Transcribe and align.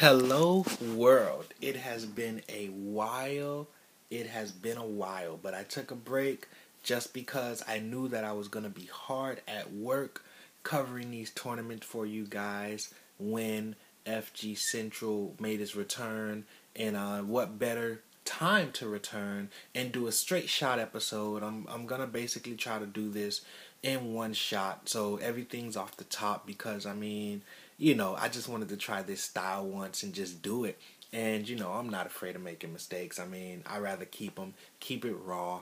Hello, 0.00 0.64
world. 0.94 1.46
It 1.60 1.74
has 1.74 2.06
been 2.06 2.42
a 2.48 2.66
while. 2.66 3.66
It 4.12 4.28
has 4.28 4.52
been 4.52 4.76
a 4.76 4.86
while, 4.86 5.36
but 5.42 5.54
I 5.54 5.64
took 5.64 5.90
a 5.90 5.96
break 5.96 6.46
just 6.84 7.12
because 7.12 7.64
I 7.66 7.80
knew 7.80 8.06
that 8.06 8.22
I 8.22 8.30
was 8.30 8.46
going 8.46 8.62
to 8.62 8.70
be 8.70 8.88
hard 8.92 9.40
at 9.48 9.72
work 9.72 10.22
covering 10.62 11.10
these 11.10 11.30
tournaments 11.30 11.84
for 11.84 12.06
you 12.06 12.26
guys 12.26 12.94
when 13.18 13.74
FG 14.06 14.56
Central 14.56 15.34
made 15.40 15.60
its 15.60 15.74
return. 15.74 16.44
And 16.76 16.96
uh, 16.96 17.22
what 17.22 17.58
better 17.58 18.02
time 18.24 18.70
to 18.74 18.88
return 18.88 19.48
and 19.74 19.90
do 19.90 20.06
a 20.06 20.12
straight 20.12 20.48
shot 20.48 20.78
episode? 20.78 21.42
I'm, 21.42 21.66
I'm 21.68 21.86
going 21.86 22.02
to 22.02 22.06
basically 22.06 22.54
try 22.54 22.78
to 22.78 22.86
do 22.86 23.10
this 23.10 23.40
in 23.82 24.14
one 24.14 24.32
shot. 24.32 24.88
So 24.88 25.16
everything's 25.16 25.76
off 25.76 25.96
the 25.96 26.04
top 26.04 26.46
because, 26.46 26.86
I 26.86 26.94
mean, 26.94 27.42
you 27.78 27.94
know, 27.94 28.16
I 28.16 28.28
just 28.28 28.48
wanted 28.48 28.68
to 28.70 28.76
try 28.76 29.02
this 29.02 29.22
style 29.22 29.64
once 29.64 30.02
and 30.02 30.12
just 30.12 30.42
do 30.42 30.64
it. 30.64 30.78
And 31.12 31.48
you 31.48 31.56
know, 31.56 31.72
I'm 31.72 31.88
not 31.88 32.06
afraid 32.06 32.36
of 32.36 32.42
making 32.42 32.72
mistakes. 32.72 33.18
I 33.18 33.26
mean, 33.26 33.62
I 33.66 33.78
rather 33.78 34.04
keep 34.04 34.34
them, 34.34 34.54
keep 34.80 35.04
it 35.04 35.14
raw. 35.14 35.60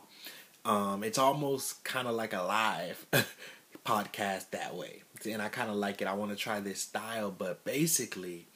Um, 0.64 1.04
it's 1.04 1.18
almost 1.18 1.84
kind 1.84 2.08
of 2.08 2.14
like 2.14 2.32
a 2.32 2.42
live 2.42 3.06
podcast 3.84 4.50
that 4.50 4.74
way, 4.74 5.02
and 5.24 5.40
I 5.40 5.48
kind 5.48 5.70
of 5.70 5.76
like 5.76 6.02
it. 6.02 6.08
I 6.08 6.14
want 6.14 6.32
to 6.32 6.36
try 6.36 6.58
this 6.58 6.80
style, 6.80 7.30
but 7.30 7.64
basically, 7.64 8.46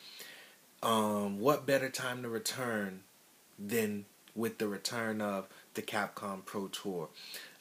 um, 0.82 1.38
what 1.38 1.66
better 1.66 1.88
time 1.88 2.22
to 2.22 2.28
return 2.28 3.02
than 3.56 4.06
with 4.34 4.58
the 4.58 4.66
return 4.66 5.20
of 5.20 5.46
the 5.74 5.82
Capcom 5.82 6.44
Pro 6.44 6.66
Tour? 6.66 7.10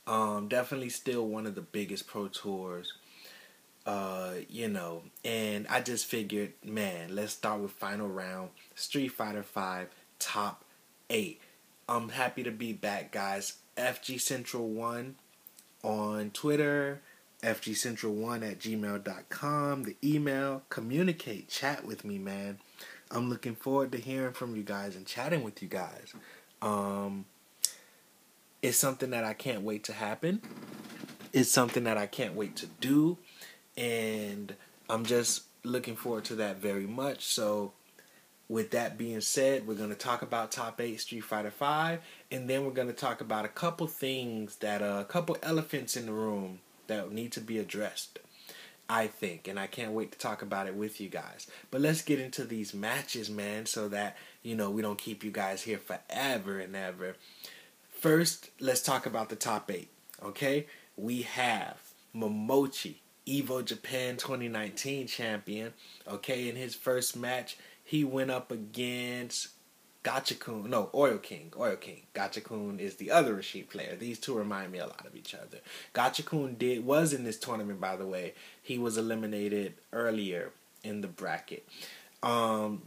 Um, 0.08 0.48
definitely 0.48 0.90
still 0.90 1.28
one 1.28 1.46
of 1.46 1.54
the 1.54 1.62
biggest 1.62 2.08
pro 2.08 2.30
tours 2.30 2.94
uh, 3.90 4.34
you 4.48 4.68
know, 4.68 5.02
and 5.26 5.66
I 5.68 5.82
just 5.82 6.06
figured, 6.06 6.54
man, 6.64 7.16
let's 7.16 7.34
start 7.34 7.60
with 7.60 7.72
final 7.72 8.08
round 8.08 8.52
Street 8.76 9.08
Fighter 9.08 9.42
5 9.42 9.88
top 10.20 10.64
8. 11.10 11.42
I'm 11.88 12.10
happy 12.10 12.44
to 12.44 12.52
be 12.52 12.72
back, 12.72 13.12
guys. 13.12 13.54
FG 13.78 14.22
Central 14.22 14.70
1 14.70 15.16
on 15.84 16.30
Twitter, 16.30 17.02
FGCentral1 17.42 18.52
at 18.52 18.60
gmail.com, 18.60 19.84
the 19.84 19.96
email, 20.04 20.62
communicate, 20.70 21.50
chat 21.50 21.84
with 21.84 22.06
me, 22.06 22.20
man. 22.20 22.60
I'm 23.10 23.28
looking 23.28 23.56
forward 23.56 23.92
to 23.94 23.98
hearing 23.98 24.34
from 24.34 24.56
you 24.56 24.62
guys 24.62 24.96
and 24.96 25.08
chatting 25.08 25.42
with 25.42 25.64
you 25.64 25.68
guys. 25.68 26.14
Um, 26.62 27.26
it's 28.62 28.78
something 28.78 29.10
that 29.10 29.24
I 29.24 29.34
can't 29.34 29.64
wait 29.64 29.84
to 29.86 29.94
happen. 29.94 30.44
It's 31.34 31.50
something 31.50 31.86
that 31.86 31.98
I 31.98 32.06
can't 32.06 32.36
wait 32.36 32.56
to 32.58 32.68
do 32.68 33.18
and 33.78 34.56
I'm 34.90 35.06
just 35.06 35.44
looking 35.64 35.96
forward 35.96 36.26
to 36.26 36.36
that 36.36 36.58
very 36.58 36.88
much. 36.88 37.26
So, 37.26 37.74
with 38.48 38.72
that 38.72 38.98
being 38.98 39.22
said, 39.22 39.68
we're 39.68 39.76
going 39.76 39.92
to 39.92 39.96
talk 39.96 40.24
about 40.24 40.52
top 40.52 40.82
eight 40.82 41.00
Street 41.00 41.24
Fighter 41.24 41.52
Five, 41.52 42.02
and 42.32 42.50
then 42.50 42.66
we're 42.66 42.72
going 42.72 42.88
to 42.88 42.94
talk 42.94 43.22
about 43.22 43.46
a 43.46 43.50
couple 43.50 43.88
things 43.88 44.56
that 44.58 44.82
uh, 44.82 44.98
a 45.02 45.06
couple 45.06 45.38
elephants 45.44 45.96
in 45.96 46.08
the 46.08 46.14
room 46.14 46.60
that 46.88 47.12
need 47.12 47.32
to 47.34 47.42
be 47.42 47.60
addressed. 47.60 48.20
I 48.92 49.06
think, 49.06 49.48
and 49.48 49.60
I 49.60 49.68
can't 49.68 49.92
wait 49.92 50.12
to 50.14 50.18
talk 50.18 50.42
about 50.42 50.66
it 50.66 50.74
with 50.74 51.00
you 51.00 51.10
guys. 51.10 51.46
But 51.70 51.82
let's 51.82 52.02
get 52.02 52.20
into 52.20 52.44
these 52.44 52.74
matches, 52.74 53.30
man, 53.30 53.68
so 53.68 53.88
that 53.90 54.18
you 54.42 54.56
know 54.56 54.72
we 54.72 54.82
don't 54.82 54.98
keep 54.98 55.24
you 55.24 55.30
guys 55.30 55.62
here 55.62 55.78
forever 55.78 56.60
and 56.60 56.76
ever. 56.76 57.16
First, 58.00 58.50
let's 58.60 58.82
talk 58.82 59.06
about 59.06 59.30
the 59.30 59.36
top 59.36 59.70
eight. 59.70 59.90
Okay, 60.24 60.66
we 60.98 61.22
have 61.22 61.78
Momochi 62.16 62.96
Evo 63.30 63.64
Japan 63.64 64.18
2019 64.18 65.08
champion. 65.08 65.74
Okay, 66.08 66.50
in 66.50 66.56
his 66.56 66.76
first 66.76 67.16
match, 67.16 67.58
he 67.84 68.04
went 68.04 68.32
up 68.32 68.52
against 68.52 69.50
Gachikun. 70.04 70.68
No, 70.68 70.90
Oil 70.94 71.18
King. 71.18 71.54
Oil 71.58 71.76
King. 71.76 72.02
Gachikun 72.16 72.80
is 72.80 72.96
the 72.96 73.12
other 73.12 73.36
Rashid 73.36 73.70
player. 73.70 73.96
These 73.96 74.20
two 74.20 74.38
remind 74.38 74.72
me 74.72 74.80
a 74.80 74.88
lot 74.88 75.06
of 75.06 75.16
each 75.16 75.36
other. 75.36 75.60
Gachikun 75.94 76.58
did 76.58 76.86
was 76.86 77.14
in 77.14 77.24
this 77.24 77.38
tournament, 77.38 77.80
by 77.80 77.96
the 77.96 78.06
way. 78.06 78.34
He 78.62 78.78
was 78.78 78.98
eliminated 78.98 79.76
earlier 79.94 80.52
in 80.84 81.02
the 81.02 81.08
bracket. 81.08 81.68
Um, 82.24 82.84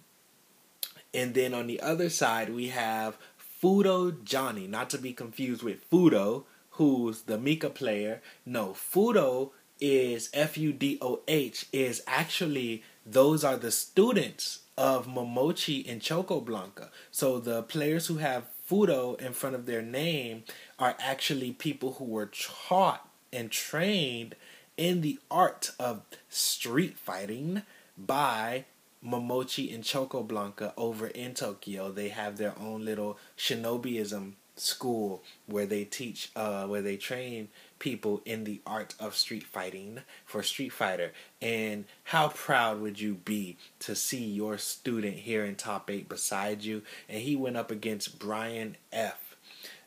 and 1.14 1.34
then 1.34 1.54
on 1.54 1.66
the 1.66 1.80
other 1.80 2.09
side, 2.09 2.53
we 2.53 2.69
have 2.69 3.19
Fudo 3.62 4.24
Johnny, 4.24 4.66
not 4.66 4.91
to 4.91 4.98
be 4.98 5.12
confused 5.12 5.62
with 5.62 5.88
Fudo, 5.91 6.44
who's 6.72 7.22
the 7.22 7.38
Mika 7.38 7.70
player. 7.70 8.22
No, 8.47 8.69
Fudo 8.69 9.50
is 9.82 10.31
F 10.32 10.56
U 10.56 10.72
D 10.72 10.97
O 11.03 11.20
H 11.26 11.66
is 11.72 12.03
actually 12.06 12.84
those 13.04 13.43
are 13.43 13.56
the 13.56 13.72
students 13.72 14.60
of 14.78 15.06
Momochi 15.09 15.87
and 15.91 16.00
ChocoBlanka. 16.00 16.88
So 17.10 17.38
the 17.41 17.65
players 17.65 18.06
who 18.06 18.19
have 18.19 18.47
Fudo 18.71 19.21
in 19.21 19.32
front 19.32 19.56
of 19.56 19.66
their 19.66 19.82
name 19.82 20.44
are 20.78 20.97
actually 21.00 21.50
people 21.53 21.94
who 21.94 22.04
were 22.04 22.31
taught 22.32 23.09
and 23.32 23.50
trained 23.50 24.37
in 24.76 25.00
the 25.00 25.19
art 25.31 25.72
of 25.78 26.03
street 26.31 26.97
fighting 26.97 27.62
by 27.98 28.65
Momochi 29.04 29.75
and 29.75 29.82
ChocoBlanka 29.82 30.72
over 30.76 31.09
in 31.09 31.34
Tokyo. 31.34 31.91
They 31.91 32.09
have 32.10 32.38
their 32.38 32.54
own 32.59 32.84
little 32.84 33.19
Shinobism 33.37 34.34
school 34.54 35.22
where 35.47 35.65
they 35.65 35.82
teach 35.82 36.31
uh 36.37 36.66
where 36.66 36.82
they 36.82 36.97
train 36.97 37.48
people 37.82 38.22
in 38.25 38.44
the 38.44 38.60
art 38.65 38.94
of 39.00 39.16
street 39.16 39.43
fighting 39.43 39.98
for 40.25 40.41
Street 40.41 40.69
Fighter. 40.69 41.10
And 41.43 41.84
how 42.04 42.28
proud 42.28 42.81
would 42.81 43.00
you 43.00 43.15
be 43.15 43.56
to 43.81 43.97
see 43.97 44.25
your 44.25 44.56
student 44.56 45.16
here 45.16 45.44
in 45.44 45.56
top 45.56 45.91
8 45.91 46.09
beside 46.09 46.62
you 46.62 46.82
and 47.09 47.22
he 47.22 47.34
went 47.34 47.56
up 47.56 47.72
against 47.72 48.21
Brian 48.21 48.76
F. 48.92 49.34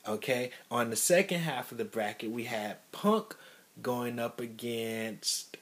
Okay? 0.06 0.52
On 0.70 0.90
the 0.90 0.98
second 0.98 1.40
half 1.40 1.72
of 1.72 1.78
the 1.78 1.86
bracket 1.86 2.32
we 2.32 2.44
had 2.44 2.80
Punk 2.92 3.34
going 3.82 4.20
up 4.20 4.42
against 4.42 5.56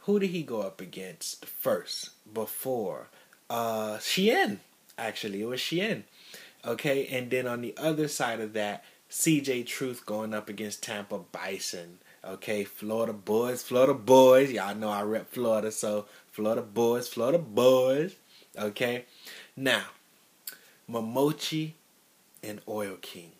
who 0.00 0.20
did 0.20 0.30
he 0.30 0.44
go 0.44 0.62
up 0.62 0.80
against 0.80 1.46
first 1.46 2.10
before 2.32 3.08
uh 3.50 3.96
Shien 3.98 4.58
actually 4.96 5.42
it 5.42 5.46
was 5.46 5.60
Shien 5.60 6.04
Okay, 6.66 7.06
and 7.06 7.30
then 7.30 7.46
on 7.46 7.60
the 7.60 7.74
other 7.76 8.08
side 8.08 8.40
of 8.40 8.52
that, 8.54 8.84
CJ 9.10 9.66
Truth 9.66 10.06
going 10.06 10.34
up 10.34 10.48
against 10.48 10.82
Tampa 10.82 11.18
Bison. 11.18 11.98
Okay, 12.24 12.64
Florida 12.64 13.12
boys, 13.12 13.62
Florida 13.62 13.94
boys. 13.94 14.50
Y'all 14.50 14.74
know 14.74 14.88
I 14.88 15.02
rep 15.02 15.30
Florida, 15.30 15.70
so 15.70 16.06
Florida 16.32 16.62
boys, 16.62 17.08
Florida 17.08 17.38
boys. 17.38 18.16
Okay, 18.58 19.04
now 19.56 19.84
Momochi 20.90 21.72
and 22.42 22.60
Oil 22.68 22.96
King. 23.00 23.32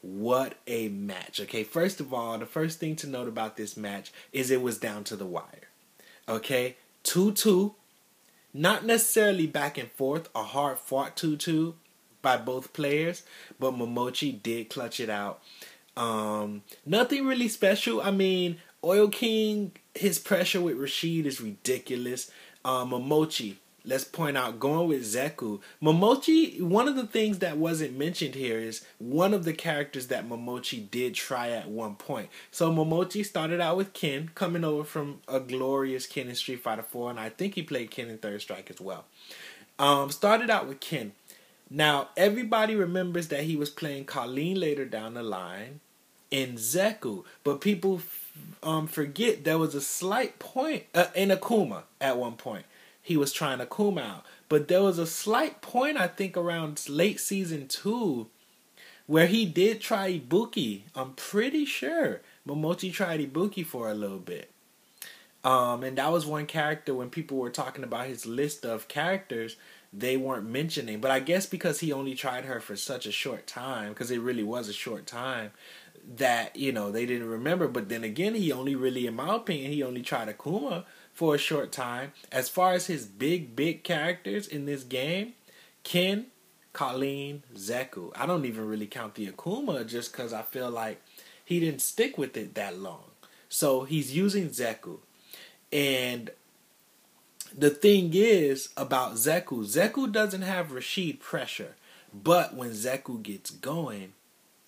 What 0.00 0.54
a 0.66 0.88
match. 0.88 1.40
Okay, 1.40 1.64
first 1.64 2.00
of 2.00 2.12
all, 2.12 2.36
the 2.38 2.46
first 2.46 2.78
thing 2.78 2.96
to 2.96 3.06
note 3.06 3.28
about 3.28 3.56
this 3.56 3.76
match 3.76 4.12
is 4.32 4.50
it 4.50 4.62
was 4.62 4.78
down 4.78 5.04
to 5.04 5.16
the 5.16 5.26
wire. 5.26 5.68
Okay, 6.28 6.76
2 7.04 7.32
2. 7.32 7.74
Not 8.52 8.84
necessarily 8.84 9.46
back 9.46 9.78
and 9.78 9.90
forth, 9.90 10.28
a 10.34 10.42
hard 10.42 10.78
fought 10.78 11.16
2 11.16 11.36
2, 11.36 11.74
by 12.24 12.36
both 12.36 12.72
players, 12.72 13.22
but 13.60 13.74
Momochi 13.74 14.42
did 14.42 14.70
clutch 14.70 14.98
it 14.98 15.10
out. 15.10 15.40
Um, 15.96 16.62
nothing 16.84 17.24
really 17.26 17.46
special. 17.46 18.02
I 18.02 18.10
mean, 18.10 18.56
Oil 18.82 19.08
King, 19.08 19.72
his 19.94 20.18
pressure 20.18 20.60
with 20.60 20.76
Rashid 20.76 21.26
is 21.26 21.40
ridiculous. 21.40 22.32
Um, 22.64 22.90
Momochi, 22.90 23.56
let's 23.84 24.04
point 24.04 24.36
out, 24.36 24.58
going 24.58 24.88
with 24.88 25.02
Zeku. 25.02 25.60
Momochi, 25.82 26.60
one 26.60 26.88
of 26.88 26.96
the 26.96 27.06
things 27.06 27.38
that 27.40 27.58
wasn't 27.58 27.96
mentioned 27.96 28.34
here 28.34 28.58
is 28.58 28.84
one 28.98 29.34
of 29.34 29.44
the 29.44 29.52
characters 29.52 30.08
that 30.08 30.28
Momochi 30.28 30.90
did 30.90 31.14
try 31.14 31.50
at 31.50 31.68
one 31.68 31.94
point. 31.94 32.28
So 32.50 32.72
Momochi 32.72 33.24
started 33.24 33.60
out 33.60 33.76
with 33.76 33.92
Ken, 33.92 34.30
coming 34.34 34.64
over 34.64 34.84
from 34.84 35.20
a 35.28 35.38
glorious 35.40 36.06
Ken 36.06 36.28
in 36.28 36.34
Street 36.34 36.62
Fighter 36.62 36.82
4, 36.82 37.10
and 37.10 37.20
I 37.20 37.28
think 37.28 37.54
he 37.54 37.62
played 37.62 37.90
Ken 37.90 38.08
in 38.08 38.18
Third 38.18 38.40
Strike 38.40 38.70
as 38.70 38.80
well. 38.80 39.04
Um, 39.78 40.10
started 40.10 40.50
out 40.50 40.68
with 40.68 40.80
Ken. 40.80 41.12
Now, 41.74 42.10
everybody 42.16 42.76
remembers 42.76 43.26
that 43.28 43.42
he 43.42 43.56
was 43.56 43.68
playing 43.68 44.04
Kolin 44.04 44.56
later 44.56 44.84
down 44.84 45.14
the 45.14 45.24
line 45.24 45.80
in 46.30 46.54
Zeku, 46.54 47.24
but 47.42 47.60
people 47.60 48.00
um, 48.62 48.86
forget 48.86 49.42
there 49.42 49.58
was 49.58 49.74
a 49.74 49.80
slight 49.80 50.38
point 50.38 50.84
uh, 50.94 51.06
in 51.16 51.30
Akuma 51.30 51.82
at 52.00 52.16
one 52.16 52.34
point. 52.34 52.64
He 53.02 53.16
was 53.16 53.32
trying 53.32 53.58
Akuma 53.58 54.02
out, 54.02 54.24
but 54.48 54.68
there 54.68 54.84
was 54.84 55.00
a 55.00 55.06
slight 55.06 55.62
point 55.62 55.98
I 55.98 56.06
think 56.06 56.36
around 56.36 56.88
late 56.88 57.18
season 57.18 57.66
two 57.66 58.28
where 59.08 59.26
he 59.26 59.44
did 59.44 59.80
try 59.80 60.12
Ibuki. 60.12 60.82
I'm 60.94 61.14
pretty 61.14 61.64
sure 61.64 62.20
Momochi 62.46 62.92
tried 62.92 63.18
Ibuki 63.18 63.66
for 63.66 63.90
a 63.90 63.94
little 63.94 64.20
bit. 64.20 64.48
Um, 65.42 65.82
and 65.82 65.98
that 65.98 66.12
was 66.12 66.24
one 66.24 66.46
character 66.46 66.94
when 66.94 67.10
people 67.10 67.36
were 67.36 67.50
talking 67.50 67.82
about 67.82 68.06
his 68.06 68.26
list 68.26 68.64
of 68.64 68.86
characters 68.86 69.56
they 69.96 70.16
weren't 70.16 70.48
mentioning. 70.48 71.00
But 71.00 71.10
I 71.10 71.20
guess 71.20 71.46
because 71.46 71.80
he 71.80 71.92
only 71.92 72.14
tried 72.14 72.44
her 72.44 72.60
for 72.60 72.76
such 72.76 73.06
a 73.06 73.12
short 73.12 73.46
time, 73.46 73.90
because 73.90 74.10
it 74.10 74.20
really 74.20 74.42
was 74.42 74.68
a 74.68 74.72
short 74.72 75.06
time, 75.06 75.52
that 76.16 76.56
you 76.56 76.72
know 76.72 76.90
they 76.90 77.06
didn't 77.06 77.28
remember. 77.28 77.68
But 77.68 77.88
then 77.88 78.04
again, 78.04 78.34
he 78.34 78.52
only 78.52 78.74
really, 78.74 79.06
in 79.06 79.14
my 79.14 79.36
opinion, 79.36 79.72
he 79.72 79.82
only 79.82 80.02
tried 80.02 80.28
Akuma 80.28 80.84
for 81.12 81.34
a 81.34 81.38
short 81.38 81.72
time. 81.72 82.12
As 82.32 82.48
far 82.48 82.72
as 82.72 82.86
his 82.86 83.06
big, 83.06 83.54
big 83.54 83.84
characters 83.84 84.48
in 84.48 84.66
this 84.66 84.82
game, 84.82 85.34
Ken, 85.84 86.26
Kolin, 86.72 87.42
Zeku. 87.54 88.10
I 88.16 88.26
don't 88.26 88.44
even 88.44 88.66
really 88.66 88.86
count 88.86 89.14
the 89.14 89.28
Akuma 89.28 89.86
just 89.86 90.12
because 90.12 90.32
I 90.32 90.42
feel 90.42 90.70
like 90.70 91.00
he 91.44 91.60
didn't 91.60 91.82
stick 91.82 92.18
with 92.18 92.36
it 92.36 92.54
that 92.54 92.78
long. 92.78 93.04
So 93.48 93.84
he's 93.84 94.16
using 94.16 94.48
Zeku. 94.48 94.98
And 95.72 96.30
the 97.56 97.70
thing 97.70 98.10
is 98.14 98.70
about 98.76 99.14
Zeku, 99.14 99.64
Zeku 99.64 100.10
doesn't 100.10 100.42
have 100.42 100.72
Rashid 100.72 101.20
pressure. 101.20 101.76
But 102.12 102.54
when 102.54 102.70
Zeku 102.70 103.22
gets 103.22 103.50
going, 103.50 104.12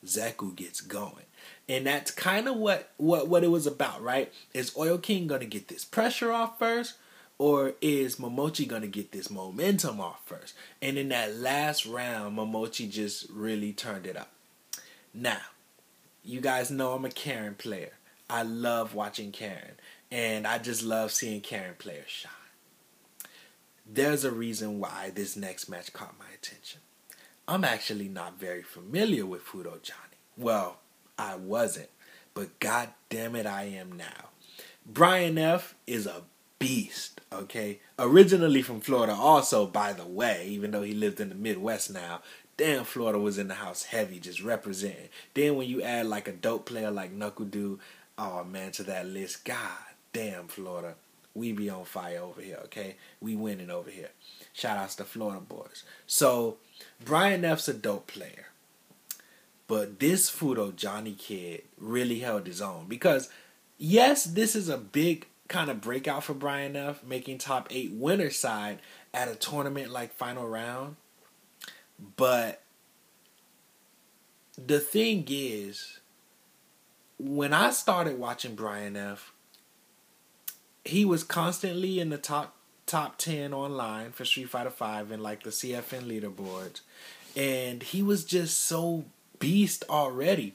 Zeku 0.05 0.55
gets 0.55 0.81
going. 0.81 1.25
And 1.69 1.87
that's 1.87 2.11
kind 2.11 2.49
of 2.49 2.57
what, 2.57 2.91
what, 2.97 3.29
what 3.29 3.45
it 3.45 3.49
was 3.49 3.67
about, 3.67 4.03
right? 4.03 4.33
Is 4.53 4.77
Oil 4.77 4.99
King 4.99 5.29
to 5.29 5.39
get 5.45 5.69
this 5.69 5.85
pressure 5.85 6.33
off 6.33 6.59
first? 6.59 6.95
Or 7.39 7.75
is 7.83 8.17
Momochi 8.17 8.69
to 8.69 8.87
get 8.87 9.13
this 9.13 9.31
momentum 9.31 10.01
off 10.01 10.23
first? 10.25 10.55
And 10.81 10.97
in 10.97 11.11
that 11.11 11.37
last 11.37 11.85
round, 11.85 12.39
Momochi 12.39 12.91
just 12.91 13.29
really 13.31 13.73
turned 13.73 14.07
it 14.07 14.17
up. 14.17 14.31
Now, 15.13 15.41
you 16.25 16.41
guys 16.41 16.71
know 16.71 16.95
I'm 16.95 17.05
a 17.05 17.11
Karin 17.11 17.55
player. 17.55 17.93
I 18.31 18.43
love 18.43 18.95
watching 18.95 19.33
Karin. 19.33 19.75
And 20.11 20.47
I 20.47 20.59
just 20.59 20.83
love 20.83 21.13
seeing 21.13 21.43
Karin 21.43 21.75
players 21.79 22.09
shine. 22.09 22.46
There's 23.89 24.25
a 24.25 24.33
reason 24.33 24.81
why 24.81 25.13
this 25.15 25.37
next 25.37 25.69
match 25.69 25.93
caught 25.93 26.19
my 26.19 26.27
attention. 26.35 26.81
I'm 27.47 27.63
actually 27.63 28.09
not 28.09 28.39
very 28.39 28.63
familiar 28.63 29.25
with 29.25 29.45
Fudo 29.45 29.81
Johnny. 29.81 30.19
Well, 30.37 30.79
I 31.17 31.37
wasn't, 31.37 31.91
but 32.35 32.59
god 32.59 32.89
damn 33.09 33.37
it, 33.37 33.47
I 33.47 33.65
am 33.65 33.93
now. 33.93 34.31
Brian 34.85 35.39
F 35.39 35.77
is 35.87 36.07
a 36.07 36.23
beast, 36.59 37.21
okay? 37.33 37.79
Originally 37.97 38.61
from 38.61 38.81
Florida, 38.81 39.13
also, 39.13 39.67
by 39.67 39.93
the 39.93 40.07
way, 40.07 40.49
even 40.49 40.73
though 40.73 40.83
he 40.83 40.93
lived 40.93 41.21
in 41.21 41.29
the 41.29 41.35
Midwest 41.37 41.93
now. 41.93 42.23
Damn, 42.57 42.85
Florida 42.85 43.21
was 43.21 43.39
in 43.39 43.47
the 43.47 43.55
house 43.55 43.85
heavy, 43.85 44.19
just 44.19 44.43
representing. 44.43 45.11
Then 45.35 45.55
when 45.55 45.69
you 45.69 45.83
add 45.83 46.07
like 46.07 46.27
a 46.27 46.33
dope 46.33 46.67
player 46.67 46.91
like 46.91 47.17
NuckleDu, 47.17 47.79
oh 48.19 48.45
man, 48.45 48.73
to 48.73 48.83
that 48.85 49.07
list, 49.07 49.45
god 49.45 49.79
damn, 50.13 50.49
Florida. 50.49 50.97
We 51.37 51.53
be 51.53 51.69
on 51.69 51.85
fire 51.85 52.21
over 52.21 52.41
here, 52.41 52.59
okay? 52.65 52.97
We 53.21 53.37
winning 53.37 53.71
over 53.71 53.91
here. 53.91 54.11
Shout 54.53 54.79
outs 54.79 54.97
to 54.97 55.05
Florida 55.05 55.41
boys. 55.41 55.85
So, 56.07 56.57
Brian 57.05 57.45
F's 57.45 57.69
a 57.69 57.75
dope 57.75 58.07
player. 58.07 58.47
But 59.69 59.99
this 60.01 60.31
Fudo 60.31 60.75
Johnny 60.75 61.13
kid 61.13 61.65
really 61.77 62.21
held 62.21 62.47
his 62.47 62.63
own 62.63 62.87
because 62.89 63.29
yes, 63.79 64.25
this 64.25 64.57
is 64.57 64.69
a 64.69 64.79
big 64.79 65.27
kind 65.49 65.71
of 65.71 65.81
breakout 65.81 66.25
for 66.25 66.35
Brian 66.35 66.77
F, 66.77 67.05
making 67.05 67.39
top 67.39 67.69
eight 67.71 67.93
winner 67.93 68.31
side 68.31 68.79
at 69.13 69.29
a 69.29 69.35
tournament 69.35 69.91
like 69.91 70.13
final 70.15 70.49
round. 70.49 70.97
But 72.17 72.63
the 74.57 74.81
thing 74.81 75.25
is, 75.29 76.01
when 77.19 77.53
I 77.53 77.71
started 77.71 78.19
watching 78.19 78.55
Brian 78.55 78.97
F, 78.97 79.33
he 80.89 81.05
was 81.05 81.25
constantly 81.25 82.01
in 82.01 82.11
the 82.11 82.19
top 82.19 82.55
top 82.87 83.19
ten 83.19 83.53
online 83.53 84.13
for 84.13 84.25
Street 84.25 84.49
Fighter 84.49 84.71
Five 84.71 85.11
and 85.11 85.23
like 85.23 85.43
the 85.43 85.51
CFN 85.51 86.05
leaderboards, 86.05 86.81
and 87.37 87.83
he 87.83 88.03
was 88.03 88.25
just 88.25 88.59
so 88.59 89.05
beast 89.39 89.85
already. 89.89 90.55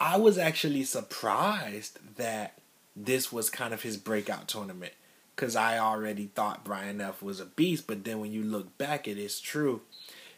I 0.00 0.16
was 0.18 0.36
actually 0.36 0.84
surprised 0.84 1.98
that 2.16 2.58
this 2.94 3.32
was 3.32 3.50
kind 3.50 3.72
of 3.72 3.82
his 3.82 3.96
breakout 3.96 4.48
tournament 4.48 4.92
because 5.34 5.54
I 5.54 5.78
already 5.78 6.30
thought 6.34 6.64
Brian 6.64 7.00
F 7.00 7.22
was 7.22 7.40
a 7.40 7.46
beast, 7.46 7.86
but 7.86 8.04
then 8.04 8.20
when 8.20 8.32
you 8.32 8.42
look 8.42 8.76
back, 8.78 9.06
it 9.06 9.18
is 9.18 9.40
true. 9.40 9.82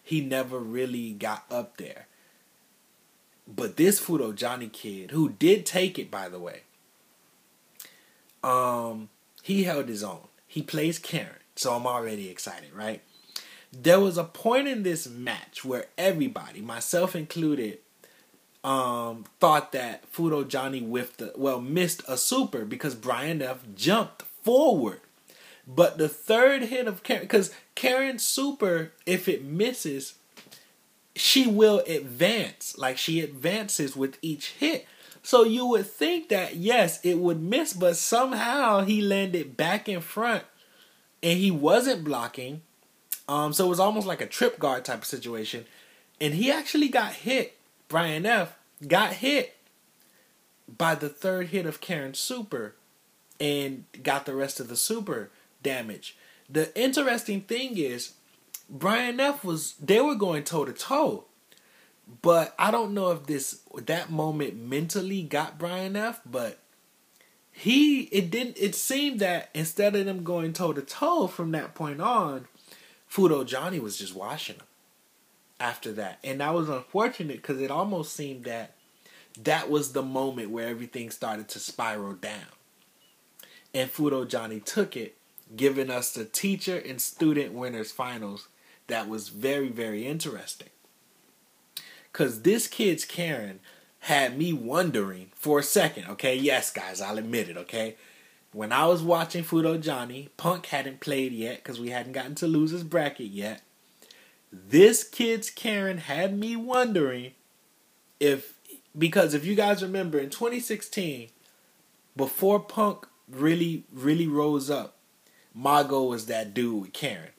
He 0.02 0.20
never 0.20 0.58
really 0.58 1.12
got 1.12 1.44
up 1.50 1.76
there. 1.76 2.06
But 3.46 3.76
this 3.76 4.00
Fudo 4.00 4.34
Johnny 4.34 4.68
kid, 4.68 5.12
who 5.12 5.30
did 5.30 5.64
take 5.64 5.98
it 5.98 6.10
by 6.10 6.28
the 6.28 6.38
way, 6.38 6.62
um, 8.42 9.08
he 9.48 9.64
held 9.64 9.88
his 9.88 10.04
own. 10.04 10.28
He 10.46 10.60
plays 10.60 10.98
Karin, 10.98 11.40
so 11.56 11.72
I'm 11.72 11.86
already 11.86 12.28
excited, 12.28 12.70
right? 12.74 13.00
There 13.72 13.98
was 13.98 14.18
a 14.18 14.24
point 14.24 14.68
in 14.68 14.82
this 14.82 15.08
match 15.08 15.64
where 15.64 15.86
everybody, 15.96 16.60
myself 16.60 17.16
included, 17.16 17.78
um, 18.62 19.24
thought 19.40 19.72
that 19.72 20.12
Fudo 20.12 20.46
Johnny 20.46 20.80
whiffed 20.80 21.16
the, 21.16 21.32
well 21.34 21.62
missed 21.62 22.02
a 22.06 22.18
super 22.18 22.66
because 22.66 22.94
Brian 22.94 23.40
F 23.40 23.60
jumped 23.74 24.20
forward. 24.42 25.00
But 25.66 25.96
the 25.96 26.10
third 26.10 26.64
hit 26.64 26.86
of 26.86 27.02
Karin, 27.02 27.22
because 27.22 27.50
Karin's 27.74 28.22
super, 28.22 28.92
if 29.06 29.30
it 29.30 29.46
misses, 29.46 30.16
she 31.16 31.46
will 31.46 31.78
advance. 31.86 32.76
Like 32.76 32.98
she 32.98 33.22
advances 33.22 33.96
with 33.96 34.18
each 34.20 34.48
hit. 34.58 34.86
So 35.28 35.44
you 35.44 35.66
would 35.66 35.86
think 35.86 36.30
that 36.30 36.56
yes, 36.56 37.04
it 37.04 37.18
would 37.18 37.42
miss, 37.42 37.74
but 37.74 37.96
somehow 37.96 38.80
he 38.80 39.02
landed 39.02 39.58
back 39.58 39.86
in 39.86 40.00
front 40.00 40.42
and 41.22 41.38
he 41.38 41.50
wasn't 41.50 42.02
blocking. 42.02 42.62
Um, 43.28 43.52
so 43.52 43.66
it 43.66 43.68
was 43.68 43.78
almost 43.78 44.06
like 44.06 44.22
a 44.22 44.26
trip 44.26 44.58
guard 44.58 44.86
type 44.86 45.00
of 45.00 45.04
situation. 45.04 45.66
And 46.18 46.32
he 46.32 46.50
actually 46.50 46.88
got 46.88 47.12
hit 47.12 47.58
Brian 47.88 48.24
F. 48.24 48.56
got 48.86 49.12
hit 49.12 49.54
by 50.66 50.94
the 50.94 51.10
third 51.10 51.48
hit 51.48 51.66
of 51.66 51.82
Karin 51.82 52.14
Super 52.14 52.74
and 53.38 53.84
got 54.02 54.24
the 54.24 54.34
rest 54.34 54.60
of 54.60 54.68
the 54.68 54.76
super 54.76 55.30
damage. 55.62 56.16
The 56.48 56.74
interesting 56.74 57.42
thing 57.42 57.76
is 57.76 58.14
Brian 58.70 59.20
F 59.20 59.44
was 59.44 59.74
they 59.74 60.00
were 60.00 60.14
going 60.14 60.44
toe 60.44 60.64
to 60.64 60.72
toe. 60.72 61.26
But 62.22 62.54
I 62.58 62.70
don't 62.70 62.94
know 62.94 63.10
if 63.10 63.26
this 63.26 63.60
that 63.76 64.10
moment 64.10 64.56
mentally 64.56 65.22
got 65.22 65.58
Brian 65.58 65.94
F, 65.94 66.20
but 66.24 66.58
he 67.52 68.02
it 68.04 68.30
didn't 68.30 68.56
it 68.58 68.74
seemed 68.74 69.20
that 69.20 69.50
instead 69.54 69.94
of 69.94 70.06
them 70.06 70.24
going 70.24 70.52
toe 70.52 70.72
to 70.72 70.82
toe 70.82 71.26
from 71.26 71.52
that 71.52 71.74
point 71.74 72.00
on, 72.00 72.46
Fudo 73.10 73.46
Johnny 73.46 73.78
was 73.78 73.98
just 73.98 74.14
washing 74.14 74.56
him 74.56 74.66
after 75.60 75.92
that. 75.92 76.18
And 76.24 76.40
that 76.40 76.54
was 76.54 76.68
unfortunate 76.68 77.38
because 77.38 77.60
it 77.60 77.70
almost 77.70 78.14
seemed 78.14 78.44
that 78.44 78.74
that 79.42 79.70
was 79.70 79.92
the 79.92 80.02
moment 80.02 80.50
where 80.50 80.68
everything 80.68 81.10
started 81.10 81.48
to 81.48 81.58
spiral 81.58 82.14
down. 82.14 82.46
And 83.74 83.92
Fudo 83.92 84.26
Johnny 84.26 84.60
took 84.60 84.96
it, 84.96 85.16
giving 85.54 85.90
us 85.90 86.12
the 86.12 86.24
teacher 86.24 86.78
and 86.78 87.00
student 87.00 87.52
winners 87.52 87.92
finals 87.92 88.48
that 88.86 89.08
was 89.08 89.28
very, 89.28 89.68
very 89.68 90.06
interesting. 90.06 90.68
Because 92.18 92.42
this 92.42 92.66
kid's 92.66 93.04
Karin 93.04 93.60
had 94.00 94.36
me 94.36 94.52
wondering 94.52 95.30
for 95.36 95.60
a 95.60 95.62
second, 95.62 96.08
okay? 96.08 96.34
Yes, 96.34 96.68
guys, 96.68 97.00
I'll 97.00 97.16
admit 97.16 97.48
it, 97.48 97.56
okay? 97.56 97.94
When 98.50 98.72
I 98.72 98.86
was 98.86 99.04
watching 99.04 99.44
Fudo 99.44 99.80
Johnny, 99.80 100.28
Punk 100.36 100.66
hadn't 100.66 100.98
played 100.98 101.30
yet 101.30 101.58
because 101.58 101.78
we 101.78 101.90
hadn't 101.90 102.14
gotten 102.14 102.34
to 102.34 102.48
losers 102.48 102.82
bracket 102.82 103.28
yet. 103.28 103.62
This 104.52 105.04
kid's 105.04 105.48
Karin 105.48 105.98
had 105.98 106.36
me 106.36 106.56
wondering 106.56 107.34
if 108.18 108.58
because 108.98 109.32
if 109.32 109.44
you 109.44 109.54
guys 109.54 109.80
remember 109.80 110.18
in 110.18 110.30
2016, 110.30 111.28
before 112.16 112.58
Punk 112.58 113.06
really 113.30 113.84
really 113.92 114.26
rose 114.26 114.70
up, 114.70 114.96
Mago 115.54 116.02
was 116.02 116.26
that 116.26 116.52
dude 116.52 116.80
with 116.82 116.92
Karin. 116.92 117.30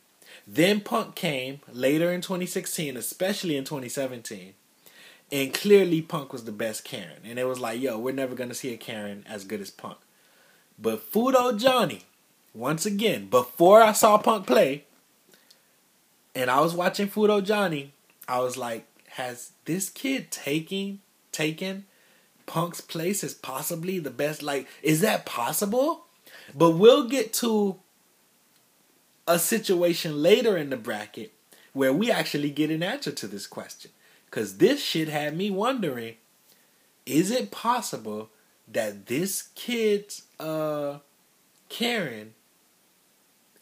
Then 0.48 0.79
Punk 0.79 1.15
came 1.15 1.59
later 1.69 2.13
in 2.13 2.21
2016, 2.21 2.95
especially 2.95 3.57
in 3.57 3.65
2017. 3.65 4.53
And 5.31 5.53
clearly 5.53 6.01
Punk 6.01 6.33
was 6.33 6.45
the 6.45 6.51
best 6.51 6.83
Karin. 6.83 7.21
And 7.24 7.38
it 7.38 7.45
was 7.45 7.59
like, 7.59 7.79
yo, 7.79 8.00
we're 8.00 8.13
never 8.13 8.36
gonna 8.36 8.53
see 8.53 8.74
a 8.74 8.77
Karin 8.77 9.24
as 9.27 9.45
good 9.45 9.62
as 9.62 9.69
Punk. 9.69 9.98
But 10.77 11.12
Fudo 11.12 11.57
Johnny, 11.59 12.03
once 12.53 12.86
again, 12.86 13.27
before 13.27 13.81
I 13.81 13.91
saw 13.91 14.17
Punk 14.17 14.48
play, 14.48 14.86
and 16.33 16.50
I 16.50 16.62
was 16.62 16.74
watching 16.74 17.07
Fudo 17.07 17.43
Johnny, 17.43 17.93
I 18.27 18.39
was 18.39 18.57
like, 18.57 18.86
has 19.12 19.51
this 19.65 19.89
kid 19.89 20.31
taking 20.31 21.01
taken 21.31 21.86
Punk's 22.45 22.81
place 22.81 23.24
as 23.24 23.33
possibly 23.33 24.00
the 24.00 24.09
best? 24.09 24.41
Like, 24.41 24.67
is 24.81 25.01
that 25.01 25.25
possible? 25.25 26.05
But 26.55 26.71
we'll 26.71 27.07
get 27.07 27.33
to 27.33 27.79
a 29.27 29.38
situation 29.38 30.24
later 30.24 30.57
in 30.57 30.69
the 30.69 30.77
bracket 30.77 31.33
where 31.74 31.93
we 31.93 32.09
actually 32.09 32.50
get 32.50 32.71
an 32.71 32.81
answer 32.81 33.12
to 33.12 33.27
this 33.27 33.45
question. 33.45 33.91
Because 34.29 34.57
this 34.57 34.83
shit 34.83 35.07
had 35.07 35.36
me 35.36 35.50
wondering 35.50 36.15
is 37.05 37.31
it 37.31 37.50
possible 37.50 38.29
that 38.67 39.07
this 39.07 39.50
kid's 39.55 40.24
uh, 40.39 41.00
Karin 41.69 42.36